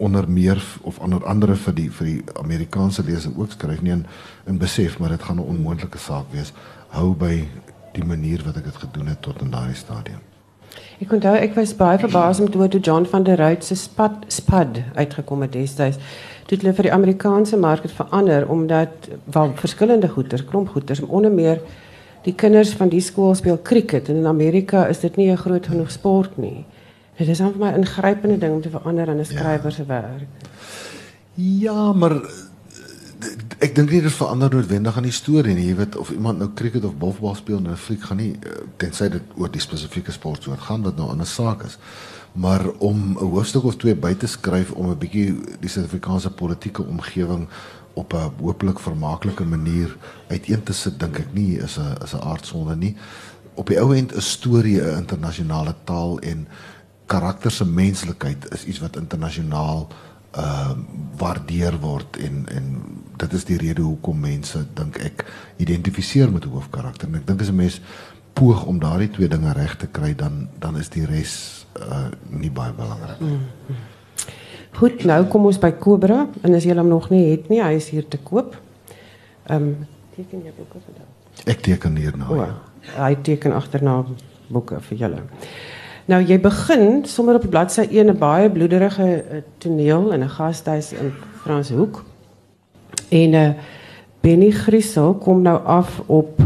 [0.00, 4.06] onder meer of onder andere vir die vir die Amerikaanse leser ook skryf nie in
[4.46, 6.52] in besef maar dit gaan 'n onmoontlike saak wees.
[6.88, 7.48] Hou by
[7.92, 10.20] die manier wat ek dit gedoen het tot in daai stadium.
[11.00, 14.24] Ek onthou ek was baie verbaas om toe toe John van der Ruyt se spad
[14.28, 15.98] spad uitgekom het destyds.
[16.46, 21.32] Toe hulle vir die Amerikaanse mark het verander omdat wel verskillende goeder, klomp goeder, onder
[21.32, 21.60] meer
[22.24, 25.66] die kinders van die skool speel cricket en in Amerika is dit nie 'n groot
[25.66, 26.64] genoeg sport nie.
[27.16, 29.82] Dit is aan vir my 'n ingrypende ding om te verander in 'n skrywer se
[29.82, 29.88] ja.
[29.88, 30.28] werk.
[31.34, 32.20] Ja, maar
[33.60, 35.66] ek dink nie dit verander noodwendig aan die storie nie.
[35.68, 38.64] Jy weet of iemand nou cricket of bofbal speel in 'n fliek gaan nie eh,
[38.76, 41.76] tensy dit oor die spesifieke sport soort gaan wat nou 'n ander saak is.
[42.32, 46.82] Maar om 'n hoofstuk of twee by te skryf om 'n bietjie die Suid-Afrikaanse politieke
[46.82, 47.48] omgewing
[47.94, 49.96] op 'n hopelik vermaaklike manier
[50.28, 52.96] uiteen te sit, dink ek nie is 'n is 'n aardsonde nie.
[53.54, 56.48] Op die ou end 'n storie 'n internasionale taal en
[57.06, 60.09] karakter se menslikheid is iets wat internasionaal uh
[61.18, 62.66] waardeer word en en
[63.20, 65.24] dit is die rede hoekom mense dink ek
[65.56, 67.80] identifiseer met hoofkarakter en ek dink as 'n mens
[68.32, 72.50] poog om daardie twee dinge reg te kry dan dan is die res uh nie
[72.50, 73.38] baie belangrik nie.
[73.38, 73.76] Mm.
[74.80, 77.74] Goed, nou kom ons by Cobra en as jy hom nog nie het nie, hy
[77.74, 78.56] is hier te koop.
[79.48, 81.08] Ehm um, teken jy boeke vir daai?
[81.46, 82.36] Ek teken hier nou.
[82.38, 82.54] Ja.
[82.96, 84.04] Hy teken agterna
[84.48, 85.22] boeke vir julle.
[86.10, 90.92] Nou jy begin sommer op bladsy 1 'n baie bloederige uh, toneel in 'n gastehuis
[90.92, 92.04] in Franshoek.
[93.08, 93.50] En uh,
[94.20, 96.40] Benny Griesel kom nou af op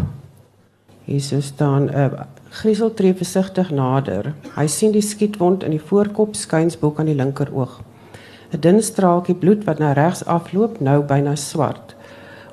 [1.04, 2.12] hier so staan 'n uh, eh,
[2.48, 4.34] Griesel tree versigtig nader.
[4.54, 7.80] Hy sien die skietwond in die voorkop skynsbok aan die linkeroog.
[8.52, 11.96] 'n Dun straaltjie bloed wat na regs afloop, nou byna swart.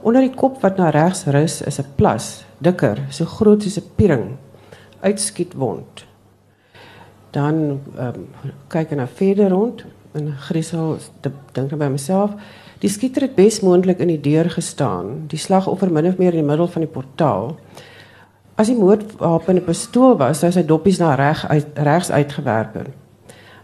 [0.01, 3.89] Onder die kop wat na regs rus is 'n plas, dikker, so groot soos 'n
[3.95, 4.25] piering.
[5.01, 6.10] Uitskietwond
[7.31, 8.27] dan um,
[8.67, 10.97] kyk ek na verder rond en Griesel
[11.55, 12.35] dink by myself
[12.81, 15.27] die skieter het bes moontlik in die deur gestaan.
[15.29, 17.53] Die slagoffer min of meer in die middel van die portaal.
[18.57, 22.89] As die moordwapen 'n pistool was sou sy doppies na reg uit regs uitgewerp het.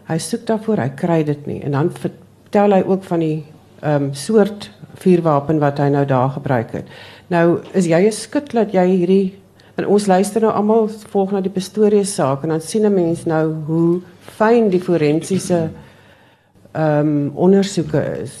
[0.08, 1.62] Hy soek daarvoor hy kry dit nie.
[1.62, 3.44] En dan vertel hy ook van die
[3.82, 6.86] um, soort vuurwapen wat hy nou daar gebruik het.
[7.26, 9.34] Nou is jy 'n skut dat jy hierdie
[9.78, 13.24] En ons luister nou almal volg na die Pistorius saak en dan sien 'n mens
[13.24, 14.00] nou hoe
[14.38, 15.70] fyn die forensiese
[16.72, 18.34] ehm um, ondersoeke is.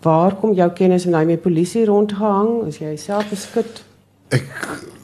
[0.00, 2.66] Waar kom jou kennis en daai met polisie rondgehang?
[2.66, 3.84] Is jy self geskit?
[4.28, 4.48] Ek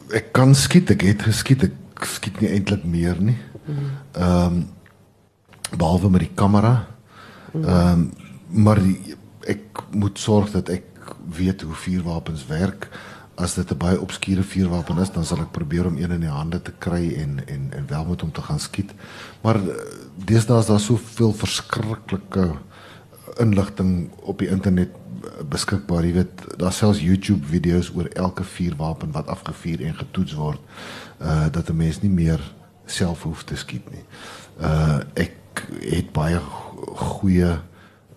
[0.09, 1.63] ek kan skiet, ek het geskiet.
[1.63, 3.37] Ek skiet nie eintlik meer nie.
[4.13, 4.67] Ehm um,
[5.77, 6.87] behalwe met die kamera.
[7.53, 8.11] Ehm um,
[8.49, 10.83] maar die, ek moet sorg dat ek
[11.37, 12.89] weet hoe vuurwapens werk
[13.35, 16.29] as dit 'n baie obskure vuurwapen is, dan sal ek probeer om een in die
[16.29, 18.91] hande te kry en en en wel met hom te gaan skiet.
[19.41, 19.75] Maar eh,
[20.15, 22.51] deesdae is daar soveel verskriklike
[23.37, 26.05] inligting op die internet eh, beskikbaar.
[26.05, 30.59] Jy weet, daar's selfs YouTube video's oor elke vuurwapen wat afgevuur en getoets word,
[31.21, 32.53] uh dat 'n mens nie meer
[32.85, 34.05] self hoef te skiet nie.
[34.61, 36.39] Uh ek het baie
[36.95, 37.57] goeie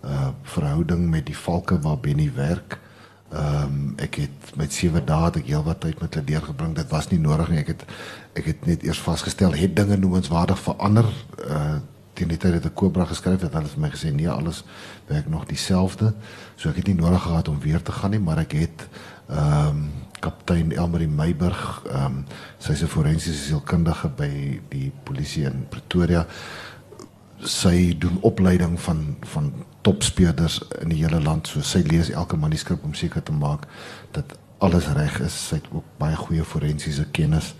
[0.04, 2.78] uh verhouding met die valke waar Benny werk.
[3.32, 6.76] Ehm um, ek het met sewe dae ek heelwat tyd met hulle deurgebring.
[6.76, 7.58] Dit was nie nodig nie.
[7.58, 7.82] Ek het
[8.38, 11.12] ek het net eers vasgestel het dinge noemenswaardig verander
[11.48, 11.76] uh
[12.16, 13.52] teen die tyd dat ek Cobra geskryf het.
[13.52, 14.62] Hulle het vir my gesê nee, alles
[15.10, 16.14] werk nog dieselfde.
[16.56, 18.86] So ek het nie nodig gehad om weer te gaan nie, maar ek het
[19.28, 19.86] ehm um,
[20.22, 22.24] kaptein Elmarie Meiburg, ehm um,
[22.58, 26.26] sy's 'n forensiese sielkundige by die polisie in Pretoria.
[27.38, 29.52] Sy doen opleiding van van
[29.86, 31.48] topspeurders in die hele land.
[31.48, 33.68] So sy lees elke manuskrip om seker te maak
[34.16, 35.36] dat alles reg is.
[35.48, 37.54] Sy het ook baie goeie forensiese kennis.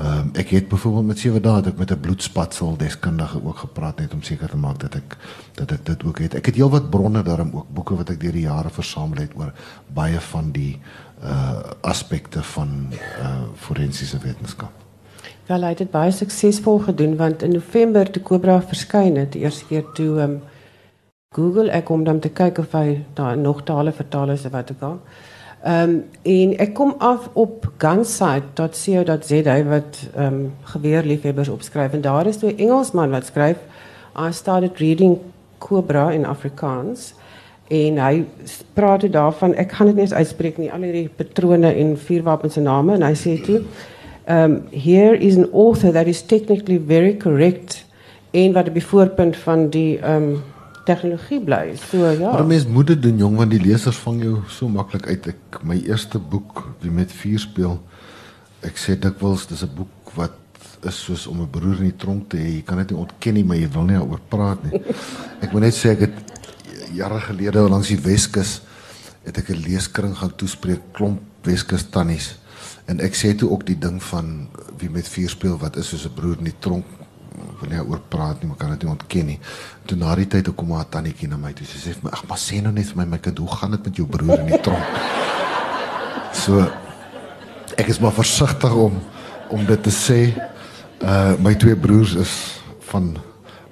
[0.00, 3.98] Ehm um, ek het byvoorbeeld met sewe dae ek met 'n bloedspatsel deskundige ook gepraat
[3.98, 5.16] net om seker te maak dat ek
[5.54, 6.34] dat ek dit ook het.
[6.34, 9.52] Ek het heelwat bronne daarom ook boeke wat ek deur die jare versamel het oor
[9.94, 10.78] baie van die
[11.24, 14.72] uh aspekte van uh forensiese wetenskap.
[15.46, 19.42] Wel, hy het dit baie suksesvol gedoen want in November toe Cobra verskyn het, die
[19.42, 20.40] eerste keer toe um,
[21.30, 24.72] Google ek om dan te kyk of hy daar nog tale vertaal is of wat
[24.72, 24.96] ook al.
[25.62, 25.92] Ehm um,
[26.26, 30.40] en ek kom af op gunsite.co.za wat ehm um,
[30.72, 31.94] geweerliefhebbers opskryf.
[31.94, 33.62] En daar is 'n Engelsman wat skryf
[34.18, 35.18] I started reading
[35.58, 37.14] Cobra in Afrikaans.
[37.68, 38.24] En hy
[38.72, 42.60] praat daarvan ek gaan dit nie eens uitspreek nie al hierdie patrone en vuurwapens se
[42.60, 42.94] name.
[42.94, 43.62] En hy sê toe
[44.26, 47.84] um here is an author that is technically very correct
[48.30, 50.42] en wat die voorpunt van die um
[50.90, 51.76] tegnologie bly.
[51.78, 52.32] So ja.
[52.32, 55.30] Maar mens moet dit doen jong want die lesers vang jou so maklik uit.
[55.34, 57.78] Ek my eerste boek wie met vuur speel.
[58.66, 60.36] Ek sê dikwels dis 'n boek wat
[60.88, 62.48] is soos om 'n broer in die tronk te hê.
[62.58, 64.82] Jy kan dit nie ontken nie, maar jy wil nie daaroor praat nie.
[65.44, 66.16] Ek moet net sê ek het
[66.92, 68.60] jare gelede langs die Weskus
[69.24, 72.36] het ek 'n leeskring gaan toespreek klomp Weskus tannies.
[72.86, 74.48] En ek sê toe ook die ding van
[74.78, 76.84] wie met vuur speel wat is soos 'n broer in die tronk
[77.60, 79.38] wil nie oor praat nie, maar kan dit nie ontken nie.
[79.86, 81.66] Toe na die tyd kom haar tannetjie na my toe.
[81.66, 83.70] Sy sê vir my: "Ag, maar sê nou net vir my my kind, hoe gaan
[83.70, 84.84] dit met jou broer in die tronk?"
[86.32, 86.66] So
[87.76, 89.00] ek is maar versigtig om
[89.50, 90.20] om dit te sê.
[91.02, 93.16] Uh my twee broers is van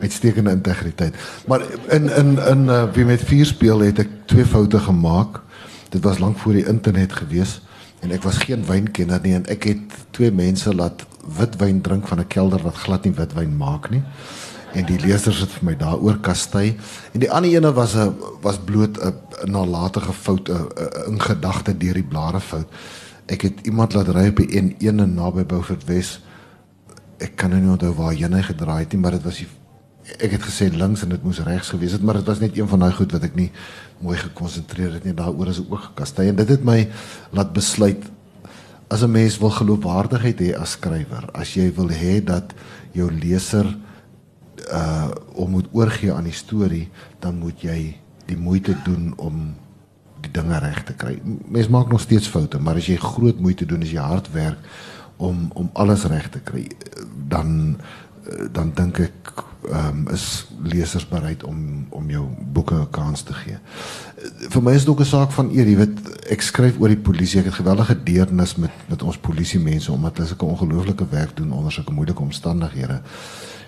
[0.00, 1.14] uitstekende integriteit.
[1.46, 5.42] Maar in in in uh, wie met vier speel het ek twee foute gemaak.
[5.88, 7.61] Dit was lank voor die internet gewees
[8.00, 12.21] en ek was geen wynkenner nie en ek het twee mense laat witwyn drink van
[12.21, 14.03] 'n kelder wat glad nie witwyn maak nie.
[14.73, 16.77] En die lesers het vir my daaroor kastei.
[17.12, 20.69] En die ander ene was 'n was bloot 'n nalatige fout, 'n
[21.07, 22.69] in gedagte deur die blare fout.
[23.27, 26.21] Ek het iemand laat ry op die N1 en naby Beaufort Wes.
[27.19, 29.49] Ek kan nou nie onthou waar hy gedraai het nie, maar dit was die
[30.17, 32.69] ek het gesê links en dit moes regs gewees het, maar dit was net een
[32.69, 33.51] van daai goed wat ek nie
[34.01, 35.14] mooi gekonsentreer het nie.
[35.17, 36.79] Daaroor is ek ook gekastei en dit het my
[37.37, 38.07] laat besluit
[38.88, 42.55] as 'n mens wil geloofwaardigheid hê as skrywer, as jy wil hê dat
[42.92, 43.66] jou leser
[44.72, 46.88] uh om moet oorgee aan die storie,
[47.20, 47.96] dan moet jy
[48.27, 49.55] die moeite doen om
[50.20, 51.20] die dinge reg te kry.
[51.46, 54.59] Mens maak nog steeds foute, maar as jy groot moeite doen, as jy hard werk
[55.16, 56.66] om om alles reg te kry,
[57.29, 57.79] dan
[58.53, 59.33] dan dink ek
[59.69, 63.59] ehm um, is lesers bereid om om jou boeke 'n kans te gee.
[64.49, 67.05] Vir my is dit ook 'n saak van eer, jy weet, ek skryf oor die
[67.09, 67.41] polisie.
[67.41, 71.53] Ek het geweldige deernis met met ons polisie mense omdat hulle sulke ongelooflike werk doen
[71.53, 73.03] onder sulke moeilike omstandighede.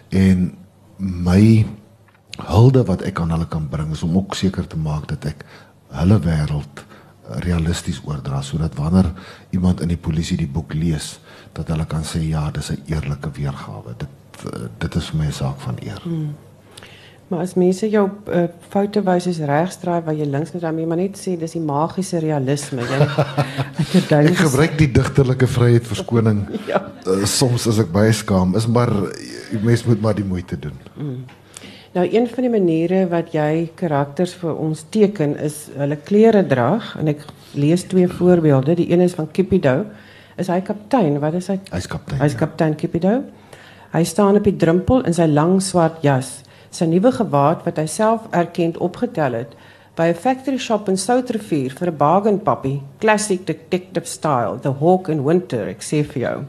[0.08, 0.54] En
[0.96, 1.66] my
[2.36, 5.44] hulde wat ek aan hulle kan bring is om ook seker te maak dat ek
[5.88, 6.84] hulle wêreld
[7.28, 9.12] realisties oordra sodat wanneer
[9.50, 11.20] iemand in die polisie die boek lees
[11.52, 13.94] dat hulle kan sê ja, dis 'n eerlike weergawe.
[13.98, 14.19] Dit Eh,
[14.78, 16.00] dit is vir my 'n saak van eer.
[16.02, 16.34] Hmm.
[17.30, 20.98] Maar as mense jou uh, foute wys is regsdraai waar jy links moet jy maar
[20.98, 22.82] net sê dis die magiese realisme.
[22.82, 22.98] Jy
[24.00, 26.40] ek, ek gebruik die digterlike vryheid verskoning.
[26.72, 26.82] ja.
[27.06, 28.90] Uh, soms as ek baie skaam is maar
[29.62, 30.74] mense moet maar die moeite doen.
[30.96, 31.22] Hmm.
[31.94, 36.96] Nou een van die maniere wat jy karakters vir ons teken is hulle klere drag
[36.98, 37.24] en ek
[37.54, 38.74] lees twee voorbeelde.
[38.78, 39.84] Die een is van Kipido.
[40.38, 41.18] Is hy kaptein?
[41.22, 41.60] Wat is hy?
[41.70, 42.18] Hy's kaptein.
[42.22, 43.22] Hy's kaptein ja.
[43.90, 47.86] Hy staan op die drempel in sy lang swart jas, sy nuwe gewaad wat hy
[47.90, 49.56] self erkend opgetel het
[49.98, 55.08] by 'n factory shop in Soutrivier vir 'n bargain puppy, classic detective style, the hawk
[55.08, 56.44] in winter, ek sê vir jou.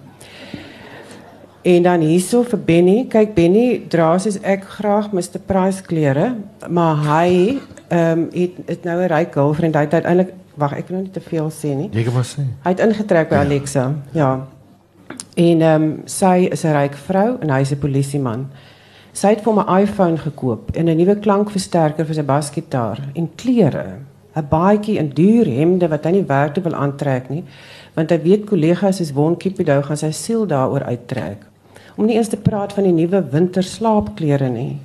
[1.63, 6.35] En dan hierso vir Benny, kyk Benny dra soos ek graag Mr Price klere,
[6.69, 10.87] maar hy ehm um, het, het nou 'n ryk girlfriend, hy het uiteindelik wag, ek
[10.87, 11.89] wil nou nie te veel sê nie.
[11.91, 12.41] Jy kan maar sê.
[12.63, 13.41] Hy het ingetrek by ja.
[13.41, 13.93] Alexa.
[14.11, 14.47] Ja.
[15.41, 18.45] En ehm um, sy is 'n ryk vrou en hy is 'n polisieman.
[19.13, 23.29] Sy het vir my 'n iPhone gekoop en 'n nuwe klankversterker vir sy basgitaar en
[23.35, 23.87] klere.
[24.35, 27.43] 'n Baadjie en duur hemde wat hy nie werk toe wil aantrek nie,
[27.95, 31.45] want hy weet kollegas is wonkiepiedou gaan sy siel daaroor uittrek.
[31.97, 34.77] Om nie eens te praat van die nuwe winterslaapklere nie.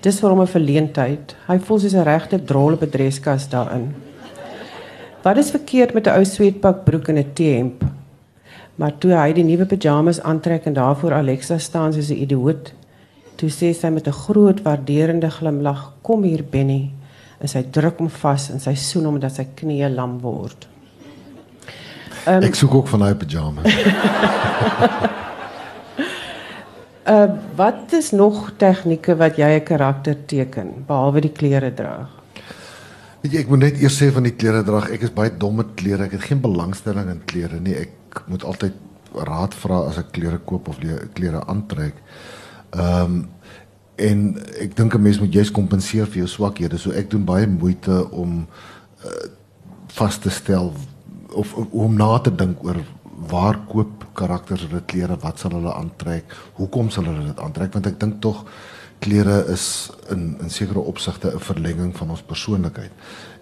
[0.00, 1.36] Dis vir hom 'n verleentheid.
[1.46, 3.94] Hy voel soos 'n regte drol op 'n dreskas daarin.
[5.22, 7.84] Wat is verkeerd met 'n ou sweetpak broek en 'n T-hemp?
[8.74, 12.72] Maar toe hy die nuwe pyjamas aantrek en daarvoor Alexa staan soos 'n idioot,
[13.36, 16.90] toe sê sy met 'n groot waarderende glimlag: "Kom hier, Benny."
[17.40, 20.68] En sy druk hom vas en sy soen hom dat sy knieë lam word.
[22.26, 23.64] Um, Ek soek ook van daai pyjamas.
[27.14, 32.08] uh wat is nog tegnieke wat jy 'n karakter teken behalwe die klere dra?
[33.20, 35.56] Weet jy, ek moet net eers sê van die klere drag, ek is baie dom
[35.56, 36.04] met klere.
[36.04, 37.74] Ek het geen belangstelling in klere nie.
[37.74, 37.88] Ek
[38.26, 38.74] moet altyd
[39.14, 40.78] raad vra as ek klere koop of
[41.14, 41.94] klere aantrek.
[42.74, 43.22] Ehm um,
[43.94, 44.22] en
[44.58, 46.78] ek dink 'n mens moet juist kompenseer vir jou swakhede.
[46.78, 48.46] So ek doen baie moeite om
[49.04, 49.26] uh,
[49.86, 50.72] vas te stel
[51.30, 52.82] of, of om na te dink oor
[53.30, 56.24] waar koop karakters hulle klere, wat sal hulle aantrek,
[56.58, 58.44] hoekom sal hulle dit aantrek want ek dink tog
[59.04, 62.92] klere is in in sekere opsigte 'n verlenging van ons persoonlikheid.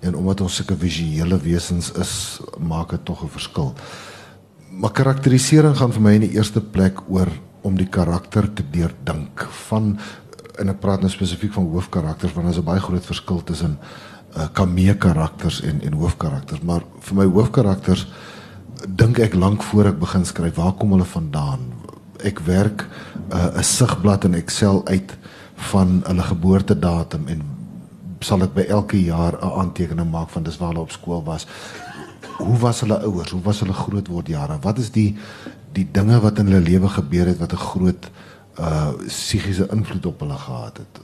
[0.01, 3.75] En omdat ons sulke visuele wesens is, maak dit tog 'n verskil.
[4.79, 7.29] Maar karakterisering gaan vir my in die eerste plek oor
[7.63, 9.99] om die karakter te deurdink van
[10.61, 13.79] en ek praat nou spesifiek van hoofkarakters want daar is 'n baie groot verskil tussen
[14.37, 18.07] uh, kamee karakters en en hoofkarakters, maar vir my hoofkarakters
[18.89, 21.61] dink ek lank voor ek begin skryf, waar kom hulle vandaan?
[22.25, 22.87] Ek werk
[23.31, 25.17] uh, 'n uh, sigblad in Excel uit
[25.71, 27.43] van hulle geboortedatum en
[28.21, 31.47] sal ek by elke jaar 'n aantekening maak van dis waar hulle op skool was.
[32.39, 33.31] Hoe was hulle ouers?
[33.31, 34.59] Hoe was hulle grootword jare?
[34.61, 35.17] Wat is die
[35.73, 38.11] die dinge wat in hulle lewe gebeur het wat 'n groot
[38.59, 41.01] uh psigiese invloed op hulle gehad het?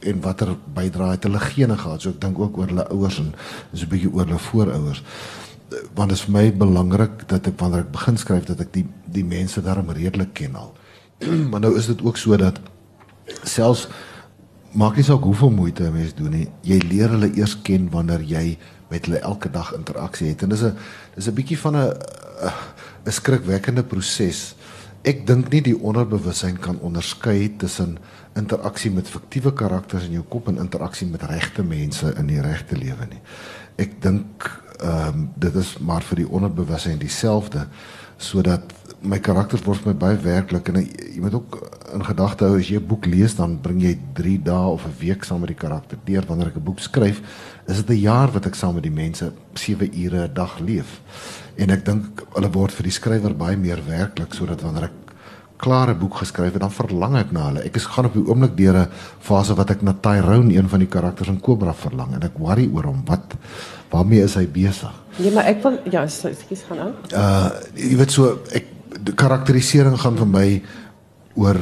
[0.00, 2.02] En watter bydrae het hulle gene gehad?
[2.02, 3.34] So ek dink ook oor hulle ouers en
[3.72, 5.02] so 'n bietjie oor hulle voorouers.
[5.94, 8.86] Want dit is vir my belangrik dat ek wanneer ek begin skryf dat ek die
[9.04, 10.74] die mense daarom redelik ken al.
[11.50, 12.60] maar nou is dit ook so dat
[13.42, 13.88] selfs
[14.74, 18.20] maak nie saak hoeveel moeite 'n mens doen nie, jy leer hulle eers ken wanneer
[18.20, 18.58] jy
[18.94, 20.42] met hulle elke dag interaksie het.
[20.46, 20.76] En dis 'n
[21.14, 21.92] dis 'n bietjie van 'n
[23.04, 24.54] 'n skrikwekkende proses.
[25.02, 27.98] Ek dink nie die onderbewussyn kan onderskei tussen
[28.34, 32.76] interaksie met fiktiewe karakters in jou kop en interaksie met regte mense in die regte
[32.76, 33.20] lewe nie.
[33.76, 34.48] Ek dink
[34.80, 37.66] ehm um, dit is maar vir die onderbewussyn dieselfde
[38.16, 38.72] sodat
[39.04, 41.58] my karakters word my baie werklik en jy moet ook
[41.94, 44.98] in gedagte hou as jy 'n boek lees dan bring jy 3 dae of 'n
[44.98, 46.24] week saam met die karakter deur.
[46.26, 47.20] Wanneer ek 'n boek skryf
[47.66, 51.00] is dit 'n jaar wat ek saam met die mense 7 ure 'n dag leef.
[51.56, 55.03] En ek dink hulle word vir die skrywer baie meer werklik sodat wanneer ek
[55.56, 58.56] klare boek geskryf het dan verlang ek na hulle ek is gaan op die oomblik
[58.56, 58.88] deur 'n
[59.20, 62.68] fase wat ek na Tyrone een van die karakters in Cobra verlang en ek worry
[62.72, 63.34] oor hom wat
[63.90, 68.10] waarmee is hy besig Ja maar ek wil ja ekskuus gaan aan uh jy weet
[68.10, 68.66] so ek
[69.04, 70.62] die karakterisering gaan vir my
[71.34, 71.58] oor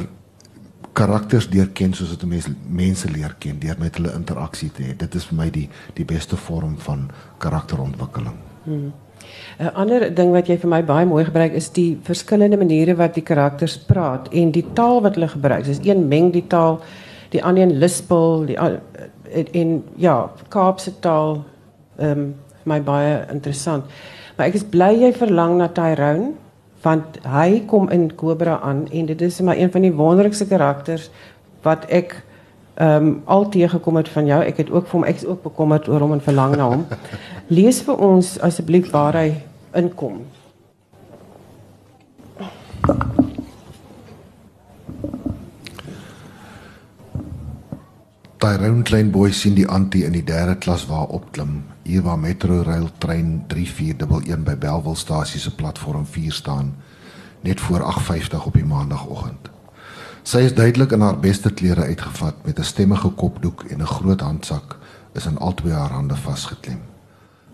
[0.93, 4.97] karakters leer ken soos wat mense mense leer ken deur met hulle interaksie te hê.
[4.99, 7.09] Dit is vir my die die beste vorm van
[7.43, 8.37] karakterontwikkeling.
[8.65, 8.93] Hmm.
[9.59, 13.15] 'n Ander ding wat jy vir my baie mooi gebruik is die verskillende maniere wat
[13.15, 15.65] die karakters praat en die taal wat hulle gebruik.
[15.65, 16.81] Dis een meng die taal,
[17.31, 18.59] die ander een lispel, die
[19.53, 21.45] en, ja, Kaapse taal
[21.99, 23.85] ehm um, my baie interessant.
[24.37, 26.33] Maar ek is bly jy verlang na Tyrone
[26.83, 31.11] want hy kom in Cobra aan en dit is maar een van die wonderlikste karakters
[31.63, 34.43] wat ehm um, al teëgekom het van jou.
[34.43, 36.87] Ek het ook vir hom ek ook bekommerd oor hom en verlang na hom.
[37.49, 39.43] Lees vir ons asseblief waar hy
[39.75, 40.23] inkom.
[48.43, 52.89] Tyrone klein boy sien die antie in die derde klas waar opklim hier waar Metrorail
[53.03, 56.75] trein 3411 by Belwelstasie se platform 4 staan
[57.43, 59.51] net voor 8:50 op die maandagooggend.
[60.23, 64.21] Sy is duidelik in haar beste klere uitgevat met 'n stemmige kopdoek en 'n groot
[64.21, 64.79] handsak
[65.13, 66.92] is in albei haar hande vasgeklem.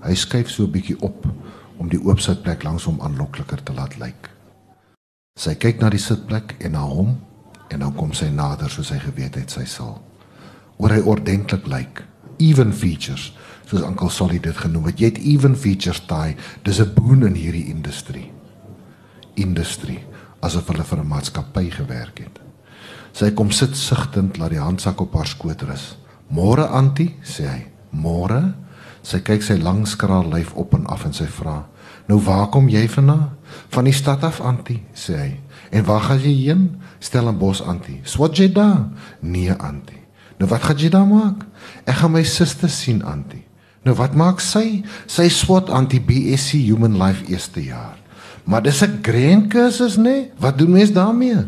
[0.02, 1.26] Hy skuif so 'n bietjie op
[1.78, 4.30] om die oop sitplek langs hom aanlokliker te laat lyk.
[5.38, 7.18] Sy kyk na die sitplek en na hom
[7.70, 10.02] en dan kom sy nader soos hy geweet het sy sal.
[10.78, 12.02] Oor hy ordentlik lyk,
[12.38, 13.32] even features
[13.68, 15.00] soos Uncle Solly dit genoem het.
[15.00, 16.36] Jy het even features daai.
[16.64, 18.32] Dis 'n boon in hierdie industrie.
[19.34, 20.04] Industrie
[20.40, 22.38] asof hulle vir 'n maatskappy gewerk het.
[23.12, 25.96] Sy kom sit sigtend laat die handsak op haar skoot rus.
[26.30, 27.66] "Môre, antie," sê hy.
[27.90, 28.54] "Môre?"
[29.02, 31.68] Sy kyk sy lang skraal lyf op en af en sy vra:
[32.06, 33.30] "Nou waar kom jy vandaan?"
[33.68, 35.40] "Van die stad af, antie," sê hy.
[35.70, 38.88] "En waar gaan jy heen?" "Stellenbosch, antie." "Swat jy daar?"
[39.20, 40.02] "Nee, antie."
[40.38, 41.46] "Nou wat gaan jy daar maak?"
[41.84, 43.48] "Ek gaan my suster sien, antie."
[43.88, 44.82] Nou wat maak sy?
[45.06, 47.96] Sy swat anti BSc Human Life eerste jaar.
[48.44, 50.02] Maar dis 'n grand kursus nê?
[50.02, 50.30] Nee?
[50.38, 51.46] Wat doen mens daarmee?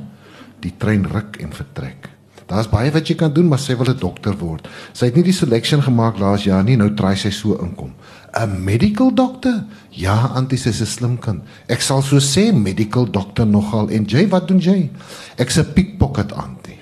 [0.60, 2.08] Die trein ruk en vertrek.
[2.50, 4.66] Daar's baie wat jy kan doen, maar sy wil 'n dokter word.
[4.92, 7.94] Sy het nie die selection gemaak laas jaar nie, nou try sy so inkom.
[8.34, 9.64] 'n Medical doctor?
[9.90, 11.42] Ja, antie sy is 'n slim kind.
[11.68, 13.88] Ek sal so sê medical doctor nogal.
[13.88, 14.90] En jy, wat doen jy?
[15.36, 16.78] Ek's 'n pickpocket antie.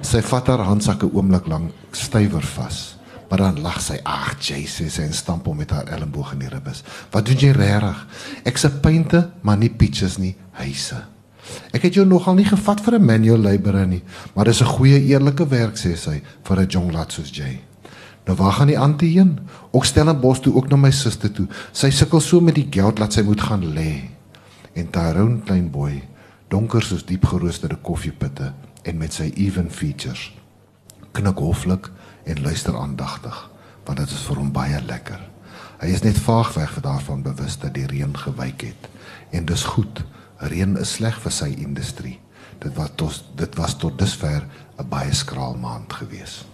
[0.00, 2.96] Sy vat haar handsakke oomlik lank stywer vas.
[3.28, 6.82] Maar dan lag sy, "Ag, Jesus," en stamp hom met haar elmboog in die ribbes.
[7.10, 8.06] "Wat doen jy regtig?
[8.44, 11.17] Ek se painte, maar nie peaches nie, huise."
[11.72, 14.02] Ek het jou nogal nie gevat vir 'n manual laborer nie,
[14.34, 17.60] maar dis 'n goeie eerlike werk sê sy vir 'n jong lad soos jy.
[18.26, 19.38] Nou waar gaan die antie heen?
[19.70, 21.46] Ook Stellenbosch toe ook na my suster toe.
[21.72, 24.10] Sy sukkel so met die geld dat sy moet gaan lê.
[24.74, 26.02] En Tyrone klein boy,
[26.48, 30.28] donker soos diep geroosterde koffiepitte en met sy even features.
[31.12, 31.90] Knik hoflik
[32.24, 33.50] en luister aandagtig,
[33.84, 35.20] want dit is vir hom baie lekker.
[35.80, 38.88] Hy is net vaag weg vir daarvan bewus dat die reën gewyk het.
[39.30, 40.04] En dis goed.
[40.38, 42.18] Reën is sleg vir sy industrie.
[42.62, 44.44] Dit was tot dit was tot dusver
[44.78, 46.44] 'n baie skraal maand gewees.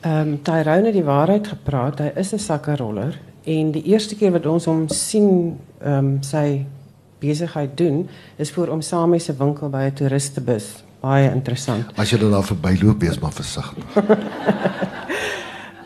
[0.00, 1.98] Ehm um, Tyrone het die waarheid gepraat.
[1.98, 6.66] Hy is 'n sakkeroller en die eerste keer wat ons hom sien ehm um, sy
[7.18, 10.84] besigheid doen is voor om saam met sy winkel by 'n toeristebus.
[11.00, 11.84] Baie interessant.
[11.96, 13.84] As jy daar verbyloop, wees maar versigtig.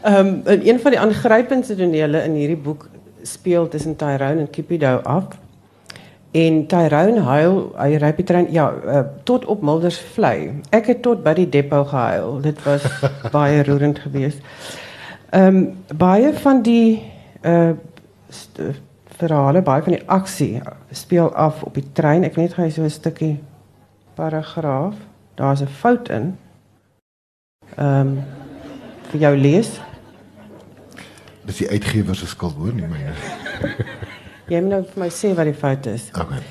[0.03, 2.89] Ehm een van die aangrypendste tonele in hierdie boek
[3.23, 5.25] speel tussen Tyrone en Cupido af.
[6.31, 10.61] En Tyrone huil, hy ry die trein ja, uh, tot op Milders vlei.
[10.71, 12.41] Ek het tot by die depo gehuil.
[12.45, 12.85] Dit was
[13.37, 14.43] baie roerend geweest.
[15.31, 17.03] Ehm um, baie van die
[17.43, 17.75] uh
[19.17, 22.25] verhale, baie van die aksie speel af op die trein.
[22.25, 23.39] Ek net gou so 'n stukkie
[24.15, 24.95] paragraaf.
[25.35, 26.37] Daar's 'n fout in.
[27.77, 28.36] Ehm um,
[29.13, 29.73] vir jou lees.
[31.47, 33.15] Dis die uitgewer se skuld hoor nie myne.
[34.51, 36.09] Jy moet nou vir my sê wat die fout is.
[36.15, 36.43] Okay.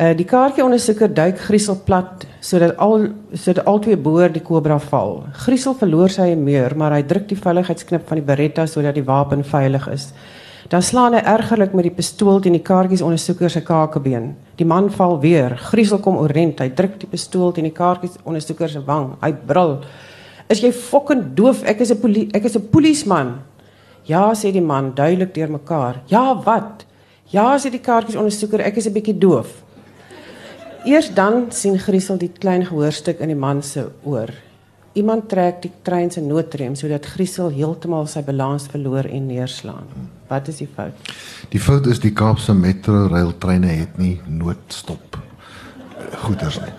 [0.00, 5.26] Uh die kaartjie ondersoeker duik Griesel plat sodat al sodat albei boor die kobra val.
[5.44, 9.44] Griesel verloor sy humeur, maar hy druk die veiligheidsknip van die Beretta sodat die wapen
[9.44, 10.08] veilig is.
[10.72, 14.30] Dan slaan hy ergerlik met die pistool teen die kaartjies ondersoeker se kakebeen.
[14.56, 15.58] Die man val weer.
[15.68, 16.62] Griesel kom oorent.
[16.64, 19.10] Hy druk die pistool teen die kaartjies ondersoeker se wang.
[19.20, 19.76] Hy brul:
[20.52, 21.64] "Is jy fucking doof?
[21.64, 23.40] Ek is 'n ek is 'n polisieman."
[24.04, 26.02] Ja, sê die man duidelik deurmekaar.
[26.06, 26.84] "Ja, wat?"
[27.32, 29.62] Ja, sê die kaartjies ondersoeker, ek is 'n bietjie doof.
[30.84, 34.28] Eers dan sien Griesel die klein gehoorstuk in die man se oor.
[34.92, 39.86] Iemand trek die trein se noodrem sodat Griesel heeltemal sy balans verloor en neerslaan.
[40.28, 40.92] Wat is die fout?
[41.48, 45.16] Die fout is die Kaapse Metro rail treine het nie noodstop
[46.24, 46.72] goeders nie.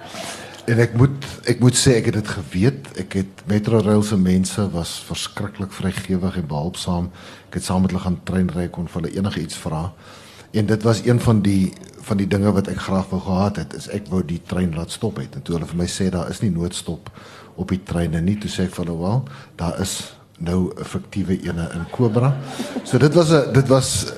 [0.64, 2.86] En ek moet ek moet sê ek het dit geweet.
[3.02, 7.10] Ek het Metro rail se mense was verskriklik vrygewig en behulpsaam.
[7.50, 9.90] Ek het saam met hulle gaan treinry kon vir hulle enige iets vra.
[10.56, 13.76] En dit was een van die van die dinge wat ek graag wou gehad het,
[13.80, 15.36] is ek wou die trein laat stop het.
[15.36, 17.12] En toe hulle vir my sê daar is nie noodstop
[17.60, 19.22] op die treine nie, toe sê ek vir hulle wel,
[19.60, 19.94] daar is
[20.40, 22.36] nou 'n fiktiewe ene in Cobra.
[22.84, 24.12] So dit was 'n dit was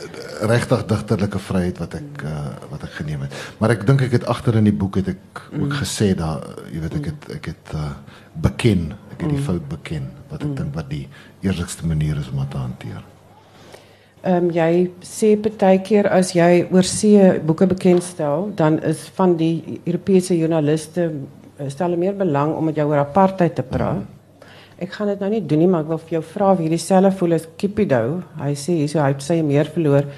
[0.49, 3.33] regtig digterlike vryheid wat ek uh, wat ek geneem het.
[3.59, 6.83] Maar ek dink ek het agter in die boek het ek ook gesê daar jy
[6.83, 7.91] weet ek het ek het uh,
[8.45, 11.05] beken, ek het die fout beken wat ek dink wat die
[11.45, 13.03] eerlikste manier is om dit te hanteer.
[14.25, 20.38] Ehm um, jy sê partykeer as jy oorsee boeke bekendstel, dan is van die Europese
[20.38, 24.14] joernaliste eh, stel meer belang om met jou oor apartheid te praat.
[24.76, 26.82] Ek gaan dit nou nie doen nie, maar ek wil vir jou vra of hierdie
[26.82, 28.01] selfe voel as Kipido.
[28.41, 30.09] Hy sê hierso hy het sy meer verloor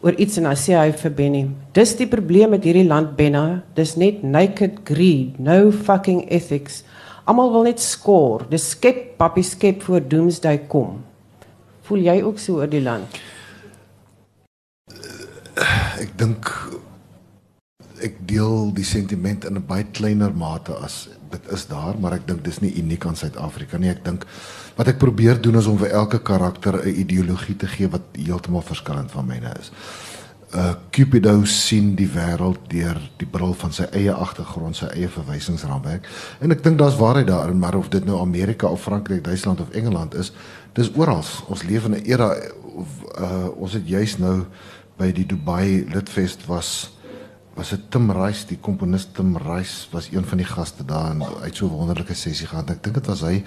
[0.00, 1.40] oor iets en dan sê hy vir Benny,
[1.76, 6.80] dis die probleem met hierdie land Benna, dis net naked greed, no fucking ethics.
[7.28, 8.46] Almal wil net skoor.
[8.50, 11.02] Dis skep, papi skep voor doomsday kom.
[11.84, 13.18] Voel jy ook so oor die land?
[16.00, 16.48] Ek dink
[18.00, 22.26] ek deel die sentiment in 'n baie kleiner mate as dit is daar, maar ek
[22.28, 23.90] dink dis nie uniek aan Suid-Afrika nie.
[23.90, 24.26] Ek dink
[24.76, 28.62] wat ek probeer doen is om vir elke karakter 'n ideologie te gee wat heeltemal
[28.62, 29.70] verskillend van myne is.
[30.54, 36.08] Uh Cupido sien die wêreld deur die bril van sy eie agtergrond, sy eie verwysingsraamwerk.
[36.40, 39.70] En ek dink daar's waarheid daarin, maar of dit nou Amerika of Frankryk, Duitsland of
[39.70, 40.32] Engeland is,
[40.72, 41.24] dis oral.
[41.46, 42.34] Ons leef in 'n era
[42.74, 44.44] of uh ons het juis nou
[44.96, 46.90] by die Dubai Litfest was
[47.60, 51.20] was dit Tim Rice, die komponis Tim Rice was een van die gaste daar en
[51.20, 52.70] hy het so 'n wonderlike sessie gehad.
[52.70, 53.44] Ek dink dit was hy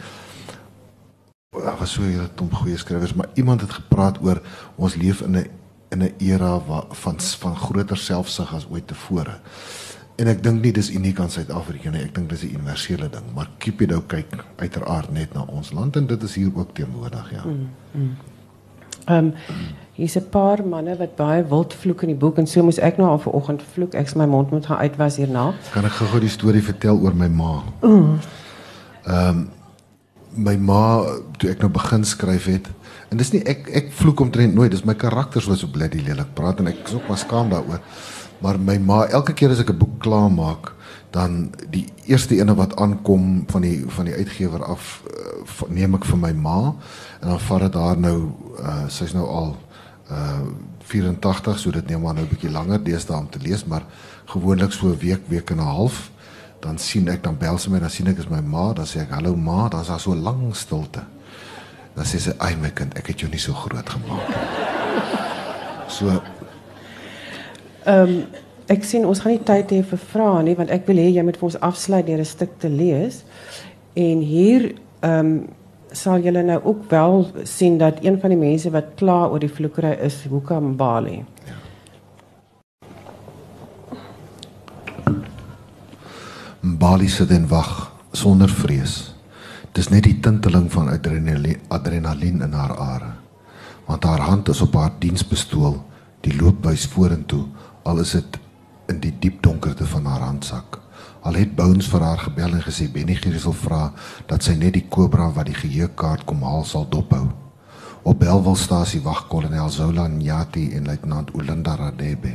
[1.54, 4.42] daar was so hele klomp goeie skrywers, maar iemand het gepraat oor
[4.76, 5.48] ons leef in 'n
[5.90, 9.40] in 'n era waar van van groter selfsug as ooit tevore.
[10.16, 12.04] En ek dink nie dis uniek aan Suid-Afrika nie.
[12.04, 16.08] Ek dink dis 'n universele ding, maar Cupido kyk uiteraard net na ons land en
[16.08, 17.44] dit is hier ook teenwoordig, ja.
[17.46, 18.33] Ehm
[19.08, 19.34] um,
[19.94, 22.98] hier's 'n paar manne wat baie wild vloek in die boek en so moes ek
[22.98, 23.94] nou al vanoggend vloek.
[23.94, 25.54] Ek my mond moet gaan uitwas hierna.
[25.74, 27.64] Kan ek gou-gou die storie vertel oor my ma?
[27.82, 28.20] Ehm
[29.06, 29.50] um,
[30.36, 31.06] my ma
[31.38, 32.68] toe ek nou begin skryf het
[33.12, 36.34] en dis nie ek ek vloek omtrent nooit, dis my karakters wat so bloody lelik
[36.34, 37.80] praat en ek is ook maar skaam daaroor.
[38.42, 40.73] Maar my ma elke keer as ek 'n boek klaar maak,
[41.14, 46.08] dan die eerste ene wat aankom van die van die uitgewer af uh, neem ek
[46.10, 46.74] vir my ma.
[47.22, 48.18] En dan vat dit haar nou
[48.60, 49.54] uh, sy's nou al
[50.12, 50.46] uh
[50.84, 53.86] 84, so dit neem maar nou 'n bietjie langer deesdae om te lees, maar
[54.26, 56.12] gewoonlik so 'n week, week en 'n half
[56.60, 59.00] dan sien ek dan bel sy my dan sien ek is my ma dan sê
[59.04, 61.04] ek hallo ma dan is daar so lank stilte.
[61.96, 64.28] Dan sê sy ai my kind ek het jou nie so groot gemaak
[65.98, 66.22] so
[67.86, 71.02] ehm um, ek sien ons gaan nie tyd hê vir vrae nie want ek wil
[71.02, 73.24] hê jy moet vir ons afsluit deur 'n stuk te lees
[73.96, 75.48] en hier ehm um,
[75.94, 79.50] sal julle nou ook wel sien dat een van die mense wat kla oor die
[79.50, 81.26] vloekery is Hoeka Mbali.
[81.46, 81.58] Ja.
[86.60, 89.14] Mbali sit en wag sonder vrees.
[89.72, 93.12] Dis net die tinteling van adrenalien, adrenalien in haar are.
[93.86, 95.82] Want haar hand is op haar dienspistool,
[96.22, 97.44] die loopbuis vorentoe,
[97.84, 98.40] al is dit
[98.94, 100.80] in die diep donkerte van haar handsak.
[101.24, 103.84] Al het Bones vir haar gebel en gesê Benny Giers wil vra
[104.30, 107.26] dat sy net die Cobra wat die geheuekaart kom haal sal dophou.
[108.04, 112.34] Op Belwelstasie wag kolonel Zola Nyati en luitenant Olinda Radebe.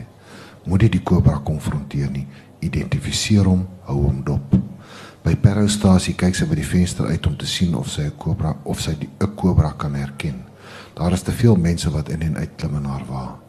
[0.64, 2.26] Moet dit die Cobra konfronteer nie,
[2.64, 4.56] identifiseer hom, hou hom dop.
[5.24, 8.56] By Parostasie kyk sy by die venster uit om te sien of sy 'n Cobra
[8.64, 10.44] of sy die 'n Cobra kan herken.
[10.94, 13.47] Daar is te veel mense wat in en uit klim in haar wa.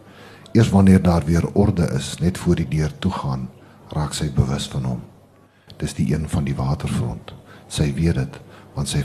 [0.52, 3.50] Eers wanneer daar weer orde is, net voor die deur toe gaan,
[3.94, 5.02] raak sy bewus van hom.
[5.78, 7.34] Dis die een van die waterfront.
[7.68, 8.40] Sy weet dit
[8.74, 9.04] want sy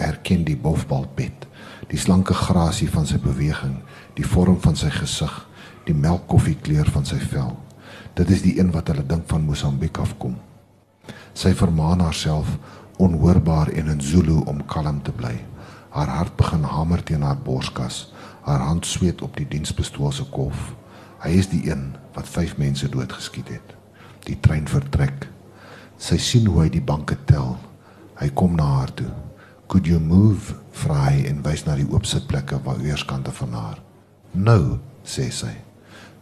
[0.00, 1.46] herken die bofbalpet,
[1.88, 3.76] die slanke grasie van sy beweging,
[4.16, 5.32] die vorm van sy gesig,
[5.86, 7.54] die melkkoffiekleur van sy vel.
[8.18, 10.36] Dit is die een wat hulle dink van Mosambiek afkom.
[11.36, 12.56] Sy vermaan haarself
[13.00, 15.36] onhoorbaar en in Zulu om kalm te bly.
[15.94, 18.10] Haar hart begin hamer teen haar borskas.
[18.50, 20.72] Haar hand sweet op die dienspistool se kof.
[21.22, 23.74] Hy is die een wat 5 mense doodgeskiet het.
[24.26, 25.28] Die trein vertrek.
[26.02, 27.54] Sy sien hoe hy die banke tel.
[28.18, 29.12] Hy kom na haar toe.
[29.68, 33.78] "Could you move?" vra hy en wys na die oop sitplekke waar weerskante van haar.
[34.32, 35.54] "Nou," sê sy.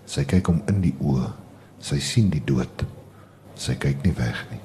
[0.07, 1.33] Sy kyk hom in die oë.
[1.81, 2.85] Sy sien die dood.
[3.55, 4.61] Sy kyk nie weg nie.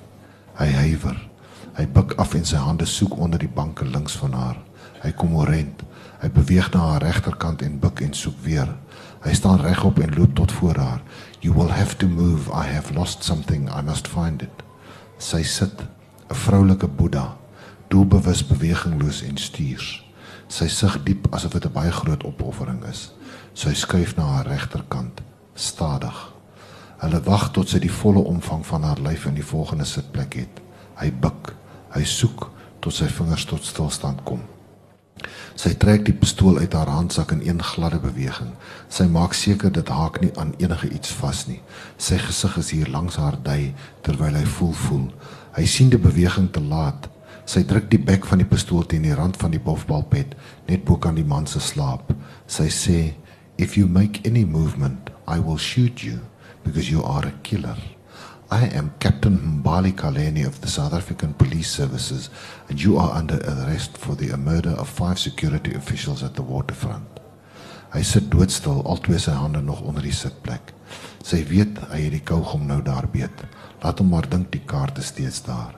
[0.60, 1.30] Hy huiwer.
[1.78, 4.58] Hy buig af en sy hande soek onder die banke links van haar.
[5.02, 5.84] Hy kom orent.
[6.24, 8.70] Hy beweeg na haar regterkant en buig en soek weer.
[9.26, 11.02] Hy staan regop en loop tot voor haar.
[11.40, 12.50] "You will have to move.
[12.52, 13.68] I have lost something.
[13.68, 14.64] I must find it."
[15.18, 15.82] Sy sit,
[16.30, 17.38] 'n vroulike Boeddha,
[17.88, 20.06] doelbewus bewegingloos en stuurs.
[20.48, 23.12] Sy sug diep asof dit 'n baie groot opoffering is.
[23.54, 25.22] Sy skuif na haar regterkant,
[25.54, 26.34] stadig.
[26.98, 30.62] Hulle wag tot sy die volle omvang van haar lyf in die volgende sitplek het.
[30.96, 31.54] Hy buig,
[31.90, 34.53] hy soek tot sy vingers tot stilstand kom.
[35.56, 38.52] Sy trek die pistool uit haar handsak in een gladde beweging.
[38.90, 41.62] Sy maak seker dit haak nie aan enige iets vas nie.
[41.98, 45.08] Sy gesig is hier langs haar dui terwyl hy voel voel.
[45.58, 47.10] Hy sien die beweging te laat.
[47.46, 50.36] Sy druk die bek van die pistool teen die rand van die bofbalpet
[50.70, 52.14] net bo kan die man se slaap.
[52.48, 53.14] Sy sê,
[53.58, 56.20] "If you make any movement, I will shoot you
[56.64, 57.93] because you are a killer."
[58.54, 62.30] I am Captain Mbali Kaleni of the South African Police Services,
[62.70, 67.20] and you are under arrest for the murder of five security officials at the waterfront.
[67.96, 70.70] Hy sit doodstil, albei sy hande nog onder die sitplek.
[71.26, 73.42] Sy weet hy het die kougom nou daar beet.
[73.82, 75.74] Laat hom maar dink die kaart is steeds daar.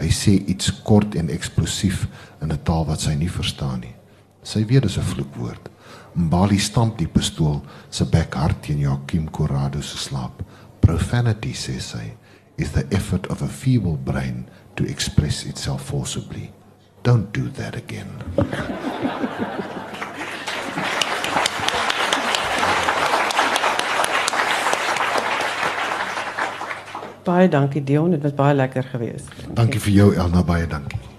[0.00, 2.06] Hy sê iets kort en eksplosief
[2.40, 3.94] in 'n taal wat sy nie verstaan nie.
[4.42, 5.68] Sy weet dis 'n vloekwoord.
[6.16, 10.42] Mbali stamp die pistool se bek hard teen Joachim Corrado se slaap.
[10.84, 12.16] Profanity, says sy,
[12.56, 16.52] is the effort of a feeble brain to express itself forcibly.
[17.02, 18.08] Don't do that again.
[27.24, 29.32] baie dankie Dion, dit was baie lekker geweest.
[29.56, 31.13] Dankie vir jou Elna, baie dankie.